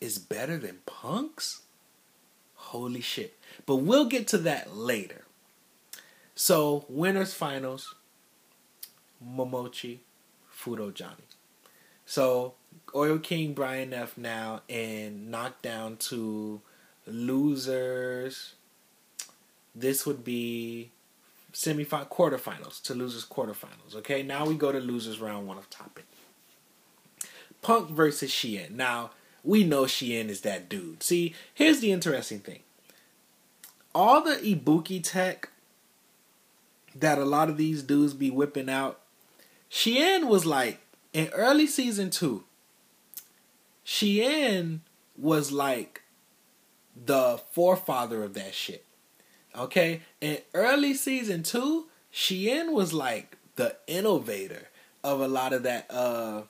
is 0.02 0.18
better 0.20 0.58
than 0.58 0.80
Punk's? 0.86 1.62
Holy 2.56 3.00
shit. 3.00 3.38
But 3.66 3.78
we'll 3.78 4.06
get 4.06 4.28
to 4.30 4.38
that 4.40 4.76
later. 4.76 5.24
So, 6.36 6.86
winners 6.90 7.34
finals 7.34 7.96
Momochi, 9.24 10.00
Fudo 10.54 10.94
Johnny. 10.94 11.24
So 12.06 12.54
Oil 12.96 13.20
King 13.20 13.54
Brian 13.54 13.94
F 13.94 14.18
now 14.18 14.62
and 14.70 15.30
knocked 15.30 15.62
down 15.62 15.98
to 15.98 16.62
losers. 17.06 18.54
This 19.80 20.08
would 20.08 20.24
be 20.24 20.90
semifinal 21.54 22.10
quarterfinals 22.10 22.82
to 22.82 22.96
losers 22.96 23.26
quarterfinals. 23.26 23.96
Okay, 23.96 24.24
now 24.24 24.46
we 24.46 24.56
go 24.56 24.72
to 24.72 24.80
losers 24.80 25.20
round 25.20 25.48
one 25.48 25.60
of 25.60 25.70
topic. 25.70 26.06
Punk 27.62 27.92
versus 27.92 28.32
Shien. 28.32 28.72
Now 28.72 29.12
we 29.44 29.64
know 29.64 29.84
Shien 29.84 30.30
is 30.30 30.42
that 30.42 30.68
dude. 30.68 31.04
See, 31.04 31.36
here's 31.54 31.80
the 31.80 31.92
interesting 31.92 32.40
thing. 32.40 32.60
All 33.94 34.24
the 34.24 34.36
Ibuki 34.36 35.02
tech 35.04 35.50
that 36.96 37.20
a 37.20 37.26
lot 37.26 37.50
of 37.50 37.58
these 37.58 37.84
dudes 37.84 38.16
be 38.16 38.32
whipping 38.32 38.70
out, 38.70 39.00
Shien 39.70 40.28
was 40.28 40.44
like 40.44 40.80
in 41.14 41.28
early 41.30 41.68
season 41.68 42.10
two. 42.10 42.46
Shien 43.86 44.80
was 45.16 45.52
like 45.52 46.02
the 46.96 47.40
forefather 47.52 48.24
of 48.24 48.34
that 48.34 48.56
shit. 48.56 48.87
Okay? 49.58 50.02
In 50.22 50.40
early 50.54 50.94
season 50.94 51.44
two, 51.44 51.88
Shien 52.14 52.72
was 52.72 52.94
like 52.94 53.38
the 53.56 53.76
innovator 53.88 54.70
of 55.04 55.22
a 55.22 55.28
lot 55.28 55.54
of 55.54 55.64
that 55.64 55.90
uh 55.90 56.44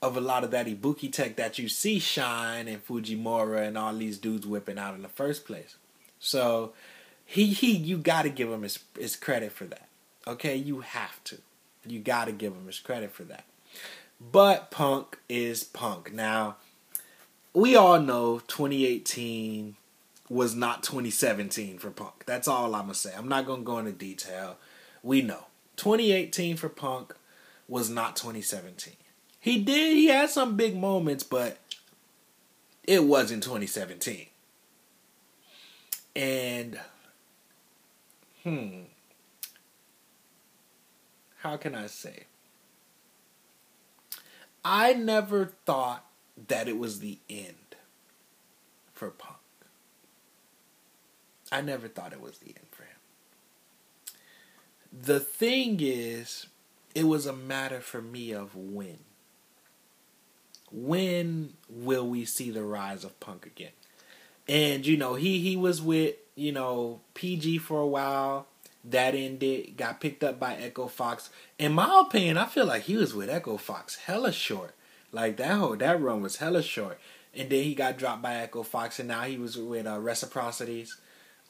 of 0.00 0.16
a 0.16 0.20
lot 0.20 0.42
of 0.42 0.50
that 0.50 0.66
Ibuki 0.66 1.12
tech 1.12 1.36
that 1.36 1.58
you 1.58 1.68
see 1.68 2.00
Shine 2.00 2.66
and 2.66 2.84
Fujimura 2.84 3.66
and 3.66 3.78
all 3.78 3.94
these 3.94 4.18
dudes 4.18 4.46
whipping 4.46 4.78
out 4.78 4.94
in 4.94 5.02
the 5.02 5.08
first 5.08 5.46
place. 5.46 5.76
So 6.18 6.72
he 7.24 7.46
he 7.46 7.72
you 7.72 7.98
gotta 7.98 8.28
give 8.28 8.50
him 8.50 8.62
his 8.62 8.80
his 8.98 9.16
credit 9.16 9.52
for 9.52 9.64
that. 9.66 9.88
Okay, 10.26 10.56
you 10.56 10.80
have 10.80 11.22
to. 11.24 11.38
You 11.86 12.00
gotta 12.00 12.32
give 12.32 12.52
him 12.52 12.66
his 12.66 12.80
credit 12.80 13.12
for 13.12 13.24
that. 13.24 13.44
But 14.20 14.70
Punk 14.70 15.18
is 15.28 15.64
Punk. 15.64 16.12
Now, 16.12 16.56
we 17.54 17.74
all 17.74 18.00
know 18.00 18.40
2018 18.46 19.76
was 20.32 20.54
not 20.54 20.82
2017 20.82 21.76
for 21.76 21.90
Punk. 21.90 22.24
That's 22.24 22.48
all 22.48 22.74
I'm 22.74 22.82
gonna 22.82 22.94
say. 22.94 23.12
I'm 23.14 23.28
not 23.28 23.44
gonna 23.44 23.62
go 23.62 23.78
into 23.78 23.92
detail. 23.92 24.56
We 25.02 25.20
know 25.20 25.44
2018 25.76 26.56
for 26.56 26.70
Punk 26.70 27.14
was 27.68 27.90
not 27.90 28.16
2017. 28.16 28.94
He 29.38 29.62
did. 29.62 29.94
He 29.94 30.06
had 30.06 30.30
some 30.30 30.56
big 30.56 30.74
moments, 30.74 31.22
but 31.22 31.58
it 32.84 33.04
wasn't 33.04 33.42
2017. 33.42 34.26
And 36.16 36.80
hmm, 38.42 38.80
how 41.40 41.58
can 41.58 41.74
I 41.74 41.88
say? 41.88 42.24
I 44.64 44.94
never 44.94 45.52
thought 45.66 46.06
that 46.48 46.68
it 46.68 46.78
was 46.78 47.00
the 47.00 47.18
end 47.28 47.76
for 48.94 49.10
Punk. 49.10 49.41
I 51.52 51.60
never 51.60 51.86
thought 51.86 52.14
it 52.14 52.20
was 52.20 52.38
the 52.38 52.48
end 52.48 52.66
for 52.70 52.84
him. 52.84 52.96
The 54.90 55.20
thing 55.20 55.78
is, 55.80 56.46
it 56.94 57.04
was 57.04 57.26
a 57.26 57.32
matter 57.32 57.80
for 57.80 58.00
me 58.00 58.32
of 58.32 58.56
when. 58.56 58.98
When 60.70 61.52
will 61.68 62.08
we 62.08 62.24
see 62.24 62.50
the 62.50 62.64
rise 62.64 63.04
of 63.04 63.20
Punk 63.20 63.44
again? 63.44 63.72
And 64.48 64.86
you 64.86 64.96
know, 64.96 65.14
he 65.14 65.38
he 65.40 65.56
was 65.56 65.82
with, 65.82 66.16
you 66.34 66.52
know, 66.52 67.00
PG 67.14 67.58
for 67.58 67.80
a 67.80 67.86
while. 67.86 68.46
That 68.84 69.14
ended, 69.14 69.76
got 69.76 70.00
picked 70.00 70.24
up 70.24 70.40
by 70.40 70.56
Echo 70.56 70.88
Fox. 70.88 71.30
In 71.56 71.72
my 71.72 72.02
opinion, 72.04 72.36
I 72.36 72.46
feel 72.46 72.66
like 72.66 72.82
he 72.82 72.96
was 72.96 73.14
with 73.14 73.30
Echo 73.30 73.56
Fox 73.56 73.94
hella 73.96 74.32
short. 74.32 74.74
Like 75.12 75.36
that 75.36 75.52
whole 75.58 75.76
that 75.76 76.00
run 76.00 76.22
was 76.22 76.36
hella 76.36 76.62
short. 76.62 76.98
And 77.34 77.48
then 77.48 77.62
he 77.62 77.74
got 77.74 77.96
dropped 77.96 78.22
by 78.22 78.34
Echo 78.34 78.62
Fox, 78.62 78.98
and 78.98 79.08
now 79.08 79.22
he 79.22 79.38
was 79.38 79.56
with 79.56 79.86
uh, 79.86 79.98
Reciprocities. 79.98 80.96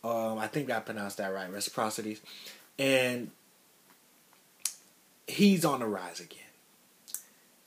Um, 0.05 0.39
I 0.39 0.47
think 0.47 0.71
I 0.71 0.81
pronounced 0.81 1.19
that 1.19 1.33
right, 1.33 1.51
Reciprocities. 1.51 2.21
And 2.79 3.31
he's 5.27 5.65
on 5.65 5.81
the 5.81 5.87
rise 5.87 6.21
again. 6.21 6.39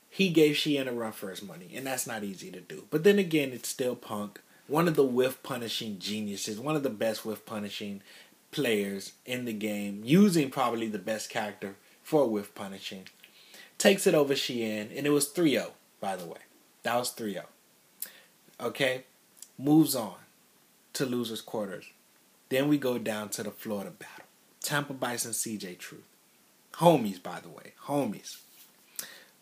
He 0.08 0.30
gave 0.30 0.56
Shien 0.56 0.86
a 0.86 0.92
run 0.92 1.12
for 1.12 1.28
his 1.28 1.42
money, 1.42 1.70
and 1.74 1.86
that's 1.86 2.06
not 2.06 2.24
easy 2.24 2.50
to 2.50 2.60
do. 2.60 2.84
But 2.90 3.04
then 3.04 3.18
again, 3.18 3.52
it's 3.52 3.68
still 3.68 3.94
Punk, 3.94 4.40
one 4.66 4.88
of 4.88 4.96
the 4.96 5.04
whiff 5.04 5.42
punishing 5.42 5.98
geniuses, 5.98 6.58
one 6.58 6.74
of 6.74 6.82
the 6.82 6.90
best 6.90 7.26
whiff 7.26 7.44
punishing 7.44 8.02
players 8.50 9.12
in 9.26 9.44
the 9.44 9.52
game, 9.52 10.00
using 10.04 10.50
probably 10.50 10.88
the 10.88 10.98
best 10.98 11.28
character 11.28 11.76
for 12.02 12.26
whiff 12.28 12.54
punishing. 12.54 13.08
Takes 13.76 14.06
it 14.06 14.14
over 14.14 14.32
Shien, 14.32 14.96
and 14.96 15.06
it 15.06 15.10
was 15.10 15.28
3 15.28 15.50
0, 15.50 15.72
by 16.00 16.16
the 16.16 16.24
way. 16.24 16.38
That 16.82 16.96
was 16.96 17.10
3 17.10 17.34
0. 17.34 17.44
Okay? 18.58 19.04
Moves 19.58 19.94
on 19.94 20.14
to 20.94 21.04
losers' 21.04 21.42
quarters. 21.42 21.84
Then 22.48 22.68
we 22.68 22.78
go 22.78 22.98
down 22.98 23.28
to 23.30 23.42
the 23.42 23.50
Florida 23.50 23.90
battle. 23.90 24.24
Tampa 24.60 24.92
Bison, 24.92 25.32
CJ 25.32 25.78
Truth. 25.78 26.04
Homies, 26.74 27.22
by 27.22 27.40
the 27.40 27.48
way. 27.48 27.72
Homies. 27.86 28.38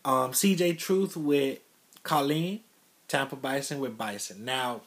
Um, 0.03 0.31
CJ 0.31 0.77
Truth 0.77 1.17
with 1.17 1.59
Kolin. 2.03 2.59
Tampa 3.07 3.35
Bison 3.35 3.79
with 3.79 3.97
Bison. 3.97 4.43
Now, 4.45 4.81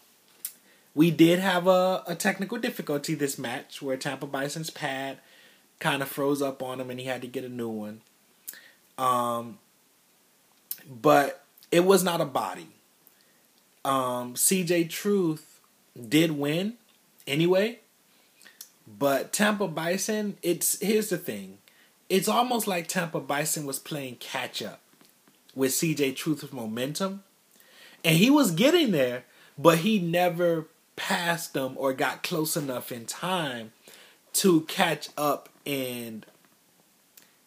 we 0.94 1.10
did 1.10 1.38
have 1.38 1.66
a, 1.66 2.02
a 2.06 2.14
technical 2.14 2.58
difficulty 2.58 3.14
this 3.14 3.38
match 3.38 3.80
where 3.80 3.96
Tampa 3.96 4.26
Bison's 4.26 4.70
pad 4.70 5.18
kind 5.78 6.02
of 6.02 6.08
froze 6.08 6.42
up 6.42 6.62
on 6.62 6.80
him 6.80 6.90
and 6.90 6.98
he 6.98 7.06
had 7.06 7.20
to 7.22 7.28
get 7.28 7.44
a 7.44 7.48
new 7.48 7.68
one. 7.68 8.00
Um, 8.96 9.58
but 10.88 11.44
it 11.70 11.84
was 11.84 12.02
not 12.02 12.20
a 12.20 12.24
body. 12.24 12.68
Um, 13.84 14.34
CJ 14.34 14.90
Truth 14.90 15.60
did 16.08 16.32
win 16.32 16.74
anyway, 17.26 17.80
but 18.96 19.32
Tampa 19.32 19.68
Bison, 19.68 20.38
it's 20.42 20.80
here's 20.80 21.10
the 21.10 21.18
thing. 21.18 21.58
It's 22.08 22.28
almost 22.28 22.66
like 22.66 22.88
Tampa 22.88 23.20
Bison 23.20 23.66
was 23.66 23.78
playing 23.78 24.16
catch 24.16 24.62
up 24.62 24.80
with 25.54 25.72
CJ 25.72 26.16
Truth's 26.16 26.52
momentum. 26.52 27.24
And 28.04 28.16
he 28.16 28.30
was 28.30 28.52
getting 28.52 28.92
there, 28.92 29.24
but 29.58 29.78
he 29.78 29.98
never 29.98 30.68
passed 30.96 31.52
them 31.52 31.74
or 31.76 31.92
got 31.92 32.22
close 32.22 32.56
enough 32.56 32.90
in 32.90 33.04
time 33.04 33.72
to 34.34 34.62
catch 34.62 35.08
up 35.18 35.48
and 35.66 36.24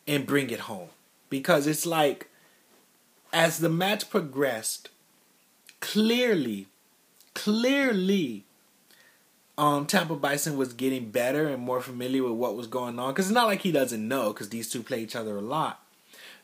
and 0.05 0.25
bring 0.27 0.50
it 0.50 0.62
home. 0.62 0.89
Because 1.29 1.65
it's 1.65 1.86
like 1.86 2.29
as 3.33 3.60
the 3.60 3.69
match 3.69 4.10
progressed, 4.10 4.89
clearly, 5.79 6.67
clearly 7.33 8.43
um, 9.58 9.86
Tampa 9.86 10.15
Bison 10.15 10.58
was 10.58 10.74
getting 10.74 11.12
better 11.12 11.48
and 11.48 11.62
more 11.62 11.81
familiar 11.81 12.24
with 12.24 12.34
what 12.34 12.55
was 12.55 12.67
going 12.67 13.00
on. 13.00 13.13
Because 13.13 13.27
it's 13.27 13.34
not 13.34 13.48
like 13.48 13.62
he 13.62 13.72
doesn't 13.72 14.08
know, 14.08 14.34
because 14.34 14.50
these 14.50 14.70
two 14.70 14.84
play 14.84 15.01
each 15.01 15.15
other 15.15 15.38
a 15.38 15.41
lot. 15.41 15.84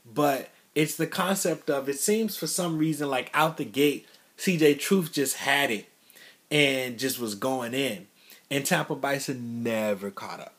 But 0.06 0.50
it's 0.76 0.96
the 0.96 1.08
concept 1.08 1.70
of 1.70 1.90
it 1.90 2.00
seems 2.00 2.38
for 2.38 2.48
some 2.48 2.78
reason 2.78 3.10
like 3.10 3.32
out 3.34 3.58
the 3.58 3.66
gate, 3.66 4.08
CJ 4.38 4.80
Truth 4.80 5.14
just 5.14 5.38
had 5.38 5.72
it 5.72 5.88
and 6.52 7.00
just 7.00 7.20
was 7.20 7.36
going 7.36 7.74
in. 7.74 8.08
And 8.50 8.66
Tampa 8.66 8.96
Bison 8.96 9.64
never 9.64 10.12
caught 10.12 10.40
up. 10.40 10.54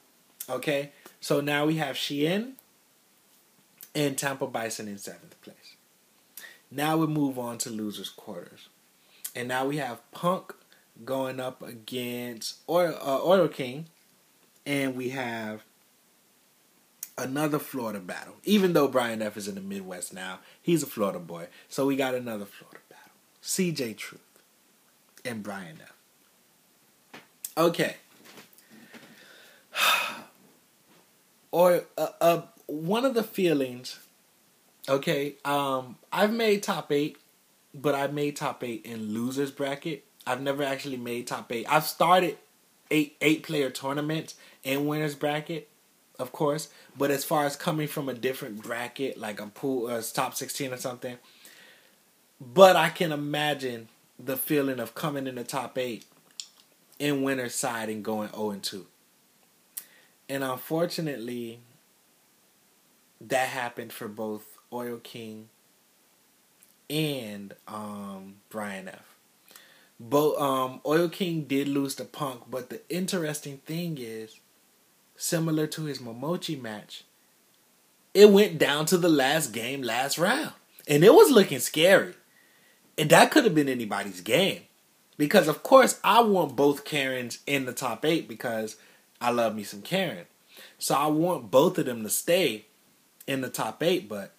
Okay? 0.51 0.91
So 1.21 1.41
now 1.41 1.67
we 1.67 1.77
have 1.77 1.97
Shien 1.97 2.53
and 3.95 4.19
Tampa 4.19 4.47
Bison 4.47 4.89
in 4.89 4.99
seventh 4.99 5.41
place. 5.43 5.77
Now 6.71 6.97
we 6.97 7.07
move 7.07 7.39
on 7.39 7.59
to 7.59 7.71
losers 7.71 8.11
quarters. 8.11 8.69
And 9.35 9.49
now 9.49 9.67
we 9.67 9.77
have 9.79 10.01
Punk 10.11 10.55
going 11.05 11.41
up 11.41 11.63
against 11.63 12.57
Oil, 12.69 12.99
uh, 13.01 13.21
Oil 13.23 13.49
King, 13.49 13.87
and 14.67 14.97
we 14.97 15.11
have 15.11 15.65
another 17.17 17.59
Florida 17.59 18.01
battle. 18.01 18.37
Even 18.45 18.73
though 18.73 18.89
Brian 18.89 19.23
F 19.23 19.37
is 19.37 19.49
in 19.49 19.55
the 19.55 19.61
Midwest 19.61 20.13
now, 20.13 20.41
he's 20.63 20.83
a 20.83 20.87
Florida 20.87 21.19
boy. 21.19 21.49
So 21.69 21.87
we 21.87 21.97
got 21.97 22.15
another 22.15 22.45
Florida 22.45 22.81
battle. 22.89 23.13
CJ 23.43 23.97
Truth 23.97 24.21
and 25.25 25.43
Brian 25.43 25.79
F. 25.83 27.23
Okay. 27.57 27.97
or 31.51 31.85
uh, 31.97 32.09
uh, 32.21 32.43
one 32.67 33.05
of 33.05 33.15
the 33.15 33.23
feelings. 33.23 33.99
Okay, 34.89 35.35
um, 35.45 35.97
I've 36.11 36.33
made 36.33 36.63
top 36.63 36.91
eight, 36.91 37.19
but 37.75 37.95
I 37.95 38.07
made 38.07 38.37
top 38.37 38.65
eight 38.65 38.87
in 38.87 39.13
losers 39.13 39.51
bracket 39.51 40.08
I've 40.29 40.43
never 40.43 40.63
actually 40.63 40.99
made 40.99 41.27
top 41.27 41.51
eight. 41.51 41.67
I've 41.73 41.85
started 41.85 42.37
eight 42.91 43.17
eight 43.21 43.43
player 43.43 43.71
tournaments 43.71 44.35
in 44.63 44.87
winners 44.87 45.15
bracket, 45.15 45.69
of 46.19 46.33
course. 46.33 46.69
But 46.97 47.11
as 47.11 47.25
far 47.25 47.47
as 47.47 47.57
coming 47.57 47.89
from 47.89 48.09
a 48.09 48.15
different 48.15 48.63
bracket, 48.63 49.17
like 49.19 49.41
a 49.41 49.47
pool, 49.47 49.87
uh, 49.87 50.03
top 50.13 50.35
sixteen 50.35 50.73
or 50.73 50.77
something, 50.77 51.17
but 52.41 52.77
I 52.77 52.91
can 52.91 53.11
imagine 53.11 53.89
the 54.19 54.37
feeling 54.37 54.81
of 54.81 54.95
coming 54.95 55.27
in 55.27 55.37
the 55.37 55.45
top 55.45 55.79
eight 55.79 56.05
in 56.99 57.23
winner's 57.23 57.55
side 57.55 57.89
and 57.89 58.05
going 58.05 58.29
zero 58.29 58.43
oh 58.43 58.51
and 58.51 58.63
two. 58.63 58.87
And 60.29 60.45
unfortunately, 60.45 61.61
that 63.21 63.49
happened 63.49 63.95
for 63.95 64.09
both 64.09 64.59
Oil 64.71 64.99
King 65.03 65.49
and 66.91 67.55
um, 67.67 68.37
Brian 68.51 68.89
F. 68.89 69.08
Both 70.01 70.41
um, 70.41 70.81
Oil 70.87 71.09
King 71.09 71.43
did 71.43 71.67
lose 71.67 71.97
to 71.97 72.05
Punk, 72.05 72.43
but 72.49 72.71
the 72.71 72.81
interesting 72.89 73.59
thing 73.59 73.99
is, 73.99 74.39
similar 75.17 75.67
to 75.67 75.85
his 75.85 75.99
Momochi 75.99 76.61
match, 76.61 77.05
it 78.15 78.31
went 78.31 78.59
down 78.59 78.87
to 78.87 78.97
the 78.97 79.09
last 79.09 79.53
game, 79.53 79.83
last 79.83 80.17
round, 80.17 80.53
and 80.87 81.03
it 81.03 81.13
was 81.13 81.31
looking 81.31 81.59
scary, 81.59 82.15
and 82.97 83.11
that 83.11 83.31
could 83.31 83.45
have 83.45 83.55
been 83.55 83.69
anybody's 83.69 84.21
game, 84.21 84.63
because 85.17 85.49
of 85.49 85.63
course 85.65 86.01
I 86.05 86.21
want 86.23 86.55
both 86.55 86.85
Karins 86.85 87.39
in 87.47 87.67
the 87.67 87.73
top 87.73 88.05
eight 88.05 88.29
because 88.29 88.77
I 89.21 89.31
love 89.31 89.57
me 89.57 89.65
some 89.65 89.83
Karin, 89.83 90.27
so 90.79 90.95
I 90.95 91.09
want 91.09 91.51
both 91.51 91.77
of 91.77 91.87
them 91.87 92.05
to 92.05 92.09
stay 92.09 92.67
in 93.27 93.41
the 93.41 93.51
top 93.51 93.83
eight, 93.83 94.09
but 94.09 94.33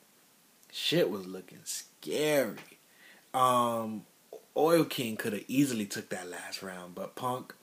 shit 0.71 1.09
was 1.09 1.27
looking 1.27 1.59
scary. 1.63 2.55
Um, 3.33 4.05
Oil 4.59 4.83
King 4.83 5.15
could 5.15 5.31
have 5.31 5.45
easily 5.47 5.85
took 5.85 6.09
that 6.09 6.29
last 6.29 6.61
round, 6.61 6.93
but 6.93 7.15
Punk 7.15 7.55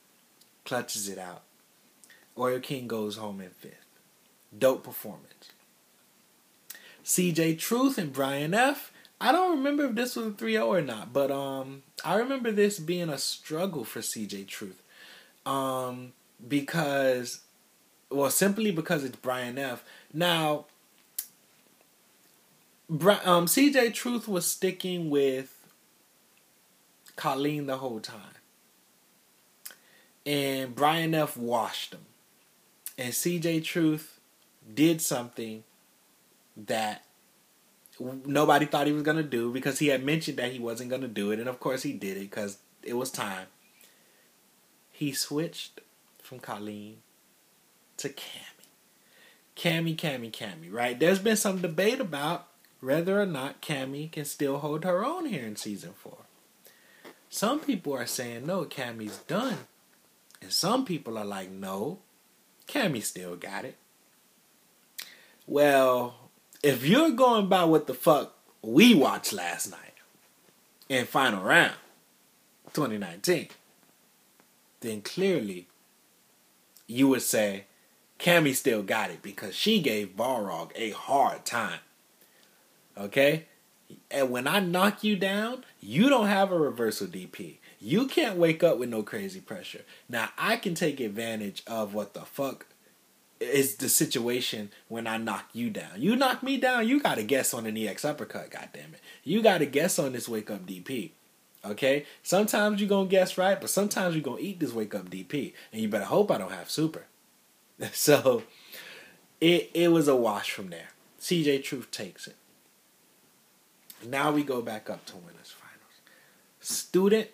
clutches 0.65 1.07
it 1.07 1.19
out. 1.19 1.43
Oil 2.37 2.59
King 2.59 2.87
goes 2.87 3.17
home 3.17 3.39
in 3.39 3.51
fifth. 3.51 3.85
Dope 4.57 4.83
performance. 4.83 5.51
CJ 7.05 7.59
Truth 7.59 7.99
and 7.99 8.11
Brian 8.11 8.55
F. 8.55 8.91
I 9.21 9.31
don't 9.31 9.57
remember 9.57 9.85
if 9.85 9.95
this 9.95 10.15
was 10.15 10.27
a 10.27 10.31
3 10.31 10.53
0 10.53 10.67
or 10.67 10.81
not, 10.81 11.13
but 11.13 11.29
um, 11.29 11.83
I 12.03 12.15
remember 12.15 12.51
this 12.51 12.79
being 12.79 13.09
a 13.09 13.17
struggle 13.19 13.83
for 13.83 13.99
CJ 13.99 14.47
Truth. 14.47 14.81
Um, 15.45 16.13
because, 16.45 17.41
well, 18.09 18.29
simply 18.31 18.71
because 18.71 19.03
it's 19.03 19.15
Brian 19.15 19.57
F. 19.59 19.83
Now, 20.13 20.65
um, 22.89 23.45
CJ 23.45 23.93
Truth 23.93 24.27
was 24.27 24.45
sticking 24.47 25.09
with 25.09 25.56
Kolin 27.17 27.65
the 27.67 27.77
whole 27.77 27.99
time. 27.99 28.21
And 30.25 30.75
Brian 30.75 31.13
F 31.13 31.35
washed 31.35 31.93
him. 31.93 32.05
And 32.97 33.13
CJ 33.13 33.63
Truth 33.63 34.19
did 34.73 35.01
something 35.01 35.63
that 36.55 37.03
nobody 38.25 38.65
thought 38.65 38.87
he 38.87 38.93
was 38.93 39.03
going 39.03 39.17
to 39.17 39.23
do 39.23 39.51
because 39.51 39.79
he 39.79 39.87
had 39.87 40.03
mentioned 40.03 40.37
that 40.37 40.51
he 40.51 40.59
wasn't 40.59 40.89
going 40.89 41.01
to 41.01 41.07
do 41.07 41.31
it. 41.31 41.39
And 41.39 41.49
of 41.49 41.59
course 41.59 41.83
he 41.83 41.93
did 41.93 42.17
it 42.17 42.29
because 42.29 42.57
it 42.83 42.93
was 42.93 43.11
time. 43.11 43.47
He 44.91 45.11
switched 45.11 45.81
from 46.21 46.39
Kolin 46.39 46.95
to 47.97 48.09
Cammy. 48.09 48.57
Cammy, 49.55 49.95
Cammy, 49.95 50.31
Cammy, 50.31 50.71
right? 50.71 50.99
There's 50.99 51.19
been 51.19 51.37
some 51.37 51.61
debate 51.61 51.99
about 51.99 52.47
whether 52.79 53.19
or 53.19 53.25
not 53.25 53.61
Cammy 53.61 54.11
can 54.11 54.25
still 54.25 54.59
hold 54.59 54.83
her 54.83 55.03
own 55.03 55.25
here 55.25 55.45
in 55.45 55.55
season 55.55 55.93
four. 55.93 56.27
Some 57.29 57.59
people 57.59 57.93
are 57.93 58.05
saying 58.05 58.45
no, 58.45 58.65
Cammy's 58.65 59.17
done. 59.19 59.57
And 60.41 60.51
some 60.51 60.85
people 60.85 61.17
are 61.17 61.25
like, 61.25 61.49
no, 61.51 61.99
Cammy 62.67 63.03
still 63.03 63.35
got 63.35 63.65
it. 63.65 63.75
Well, 65.45 66.15
if 66.61 66.85
you're 66.85 67.11
going 67.11 67.47
by 67.47 67.63
what 67.63 67.87
the 67.87 67.93
fuck 67.93 68.35
we 68.61 68.93
watched 68.93 69.33
last 69.33 69.71
night 69.71 69.93
in 70.89 71.05
final 71.05 71.43
round 71.43 71.75
2019, 72.73 73.47
then 74.81 75.01
clearly 75.01 75.67
you 76.85 77.07
would 77.07 77.21
say 77.21 77.65
Cammy 78.19 78.55
still 78.55 78.83
got 78.83 79.09
it 79.09 79.21
because 79.21 79.55
she 79.55 79.81
gave 79.81 80.15
Balrog 80.15 80.71
a 80.75 80.91
hard 80.91 81.45
time. 81.45 81.79
Okay? 82.97 83.45
And 84.09 84.29
when 84.29 84.47
I 84.47 84.59
knock 84.59 85.03
you 85.03 85.15
down, 85.15 85.63
you 85.79 86.09
don't 86.09 86.27
have 86.27 86.51
a 86.51 86.59
reversal 86.59 87.07
DP. 87.07 87.57
You 87.79 88.07
can't 88.07 88.37
wake 88.37 88.63
up 88.63 88.77
with 88.77 88.89
no 88.89 89.03
crazy 89.03 89.39
pressure. 89.39 89.81
Now 90.09 90.29
I 90.37 90.57
can 90.57 90.75
take 90.75 90.99
advantage 90.99 91.63
of 91.67 91.93
what 91.93 92.13
the 92.13 92.21
fuck 92.21 92.65
is 93.39 93.75
the 93.75 93.89
situation 93.89 94.71
when 94.87 95.05
I 95.05 95.17
knock 95.17 95.49
you 95.53 95.69
down. 95.69 96.01
You 96.01 96.15
knock 96.15 96.41
me 96.41 96.57
down, 96.57 96.87
you 96.87 96.99
gotta 96.99 97.23
guess 97.23 97.53
on 97.53 97.65
an 97.65 97.77
EX 97.77 98.03
uppercut, 98.03 98.51
goddamn 98.51 98.93
it. 98.93 99.01
You 99.23 99.41
gotta 99.43 99.65
guess 99.65 99.99
on 99.99 100.13
this 100.13 100.27
wake 100.27 100.49
up 100.49 100.65
DP. 100.65 101.11
Okay? 101.63 102.05
Sometimes 102.23 102.79
you're 102.79 102.89
gonna 102.89 103.09
guess 103.09 103.37
right, 103.37 103.59
but 103.59 103.69
sometimes 103.69 104.15
you're 104.15 104.23
gonna 104.23 104.39
eat 104.39 104.59
this 104.59 104.73
wake 104.73 104.95
up 104.95 105.09
DP. 105.09 105.53
And 105.71 105.81
you 105.81 105.87
better 105.87 106.05
hope 106.05 106.31
I 106.31 106.37
don't 106.37 106.51
have 106.51 106.69
super. 106.69 107.05
So 107.93 108.41
it 109.39 109.69
it 109.75 109.89
was 109.89 110.07
a 110.07 110.15
wash 110.15 110.49
from 110.51 110.69
there. 110.69 110.89
CJ 111.21 111.63
Truth 111.63 111.91
takes 111.91 112.25
it. 112.25 112.36
Now 114.09 114.31
we 114.31 114.43
go 114.43 114.61
back 114.61 114.89
up 114.89 115.05
to 115.07 115.17
winners 115.17 115.51
finals. 115.51 116.01
Student 116.61 117.29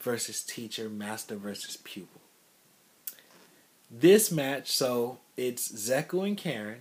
versus 0.00 0.42
teacher, 0.42 0.90
master 0.90 1.36
versus 1.36 1.78
pupil. 1.78 2.20
This 3.90 4.30
match, 4.30 4.70
so 4.70 5.18
it's 5.36 5.72
Zeku 5.72 6.26
and 6.26 6.36
Karin, 6.36 6.80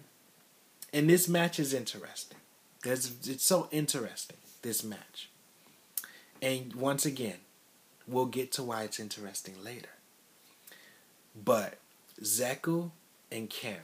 and 0.92 1.10
this 1.10 1.30
match 1.30 1.58
is 1.60 1.74
interesting. 1.74 2.38
There's, 2.84 3.12
it's 3.26 3.46
so 3.46 3.70
interesting, 3.72 4.38
this 4.62 4.84
match. 4.84 5.30
And 6.42 6.76
once 6.76 7.06
again, 7.06 7.38
we'll 8.06 8.26
get 8.26 8.52
to 8.54 8.64
why 8.64 8.84
it's 8.84 9.00
interesting 9.00 9.56
later. 9.64 9.90
But 11.34 11.78
Zeku 12.22 12.92
and 13.32 13.50
Karin, 13.50 13.80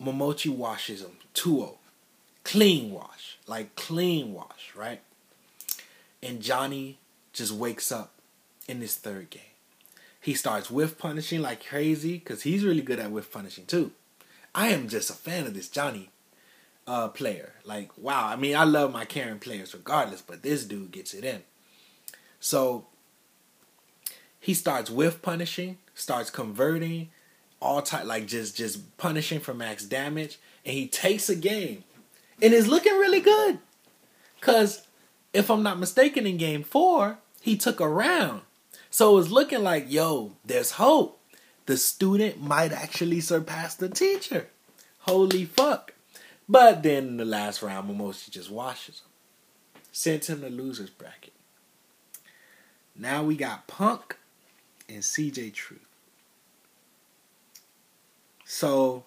Momochi 0.00 0.48
washes 0.48 1.02
them 1.02 1.16
2 1.34 1.56
0 1.56 1.78
clean 2.48 2.90
wash, 2.90 3.36
like 3.46 3.76
clean 3.76 4.32
wash, 4.32 4.72
right? 4.74 5.02
And 6.22 6.40
Johnny 6.40 6.98
just 7.34 7.52
wakes 7.52 7.92
up 7.92 8.14
in 8.66 8.80
this 8.80 8.96
third 8.96 9.28
game. 9.28 9.42
He 10.18 10.32
starts 10.32 10.70
whiff 10.70 10.96
punishing 10.96 11.42
like 11.42 11.66
crazy 11.66 12.14
because 12.14 12.42
he's 12.42 12.64
really 12.64 12.80
good 12.80 12.98
at 13.00 13.10
whiff 13.10 13.30
punishing 13.30 13.66
too. 13.66 13.92
I 14.54 14.68
am 14.68 14.88
just 14.88 15.10
a 15.10 15.12
fan 15.12 15.46
of 15.46 15.52
this 15.52 15.68
Johnny 15.68 16.08
uh, 16.86 17.08
player. 17.08 17.52
Like, 17.66 17.90
wow. 17.98 18.26
I 18.26 18.36
mean, 18.36 18.56
I 18.56 18.64
love 18.64 18.94
my 18.94 19.04
Karin 19.04 19.40
players 19.40 19.74
regardless, 19.74 20.22
but 20.22 20.42
this 20.42 20.64
dude 20.64 20.90
gets 20.90 21.12
it 21.12 21.24
in. 21.24 21.42
So 22.40 22.86
he 24.40 24.54
starts 24.54 24.90
whiff 24.90 25.20
punishing, 25.20 25.76
starts 25.94 26.30
converting, 26.30 27.10
all 27.60 27.82
type 27.82 28.06
like 28.06 28.26
just 28.26 28.56
just 28.56 28.96
punishing 28.96 29.40
for 29.40 29.52
max 29.52 29.84
damage, 29.84 30.38
and 30.64 30.74
he 30.74 30.88
takes 30.88 31.28
a 31.28 31.36
game 31.36 31.84
and 32.40 32.54
it's 32.54 32.66
looking 32.66 32.92
really 32.94 33.20
good. 33.20 33.58
Cause 34.40 34.86
if 35.32 35.50
I'm 35.50 35.62
not 35.62 35.78
mistaken, 35.78 36.26
in 36.26 36.36
game 36.36 36.62
four, 36.62 37.18
he 37.40 37.56
took 37.56 37.80
a 37.80 37.88
round. 37.88 38.42
So 38.90 39.18
it's 39.18 39.30
looking 39.30 39.62
like, 39.62 39.86
yo, 39.88 40.36
there's 40.44 40.72
hope. 40.72 41.20
The 41.66 41.76
student 41.76 42.40
might 42.40 42.72
actually 42.72 43.20
surpass 43.20 43.74
the 43.74 43.88
teacher. 43.88 44.48
Holy 45.00 45.44
fuck. 45.44 45.92
But 46.48 46.82
then 46.82 47.08
in 47.08 47.16
the 47.18 47.26
last 47.26 47.60
round, 47.62 47.90
Momochi 47.90 48.30
just 48.30 48.50
washes 48.50 49.00
him. 49.00 49.82
Sends 49.92 50.30
him 50.30 50.40
to 50.40 50.48
loser's 50.48 50.90
bracket. 50.90 51.34
Now 52.96 53.22
we 53.22 53.36
got 53.36 53.66
Punk 53.66 54.16
and 54.88 55.02
CJ 55.02 55.52
Truth. 55.52 55.86
So 58.46 59.04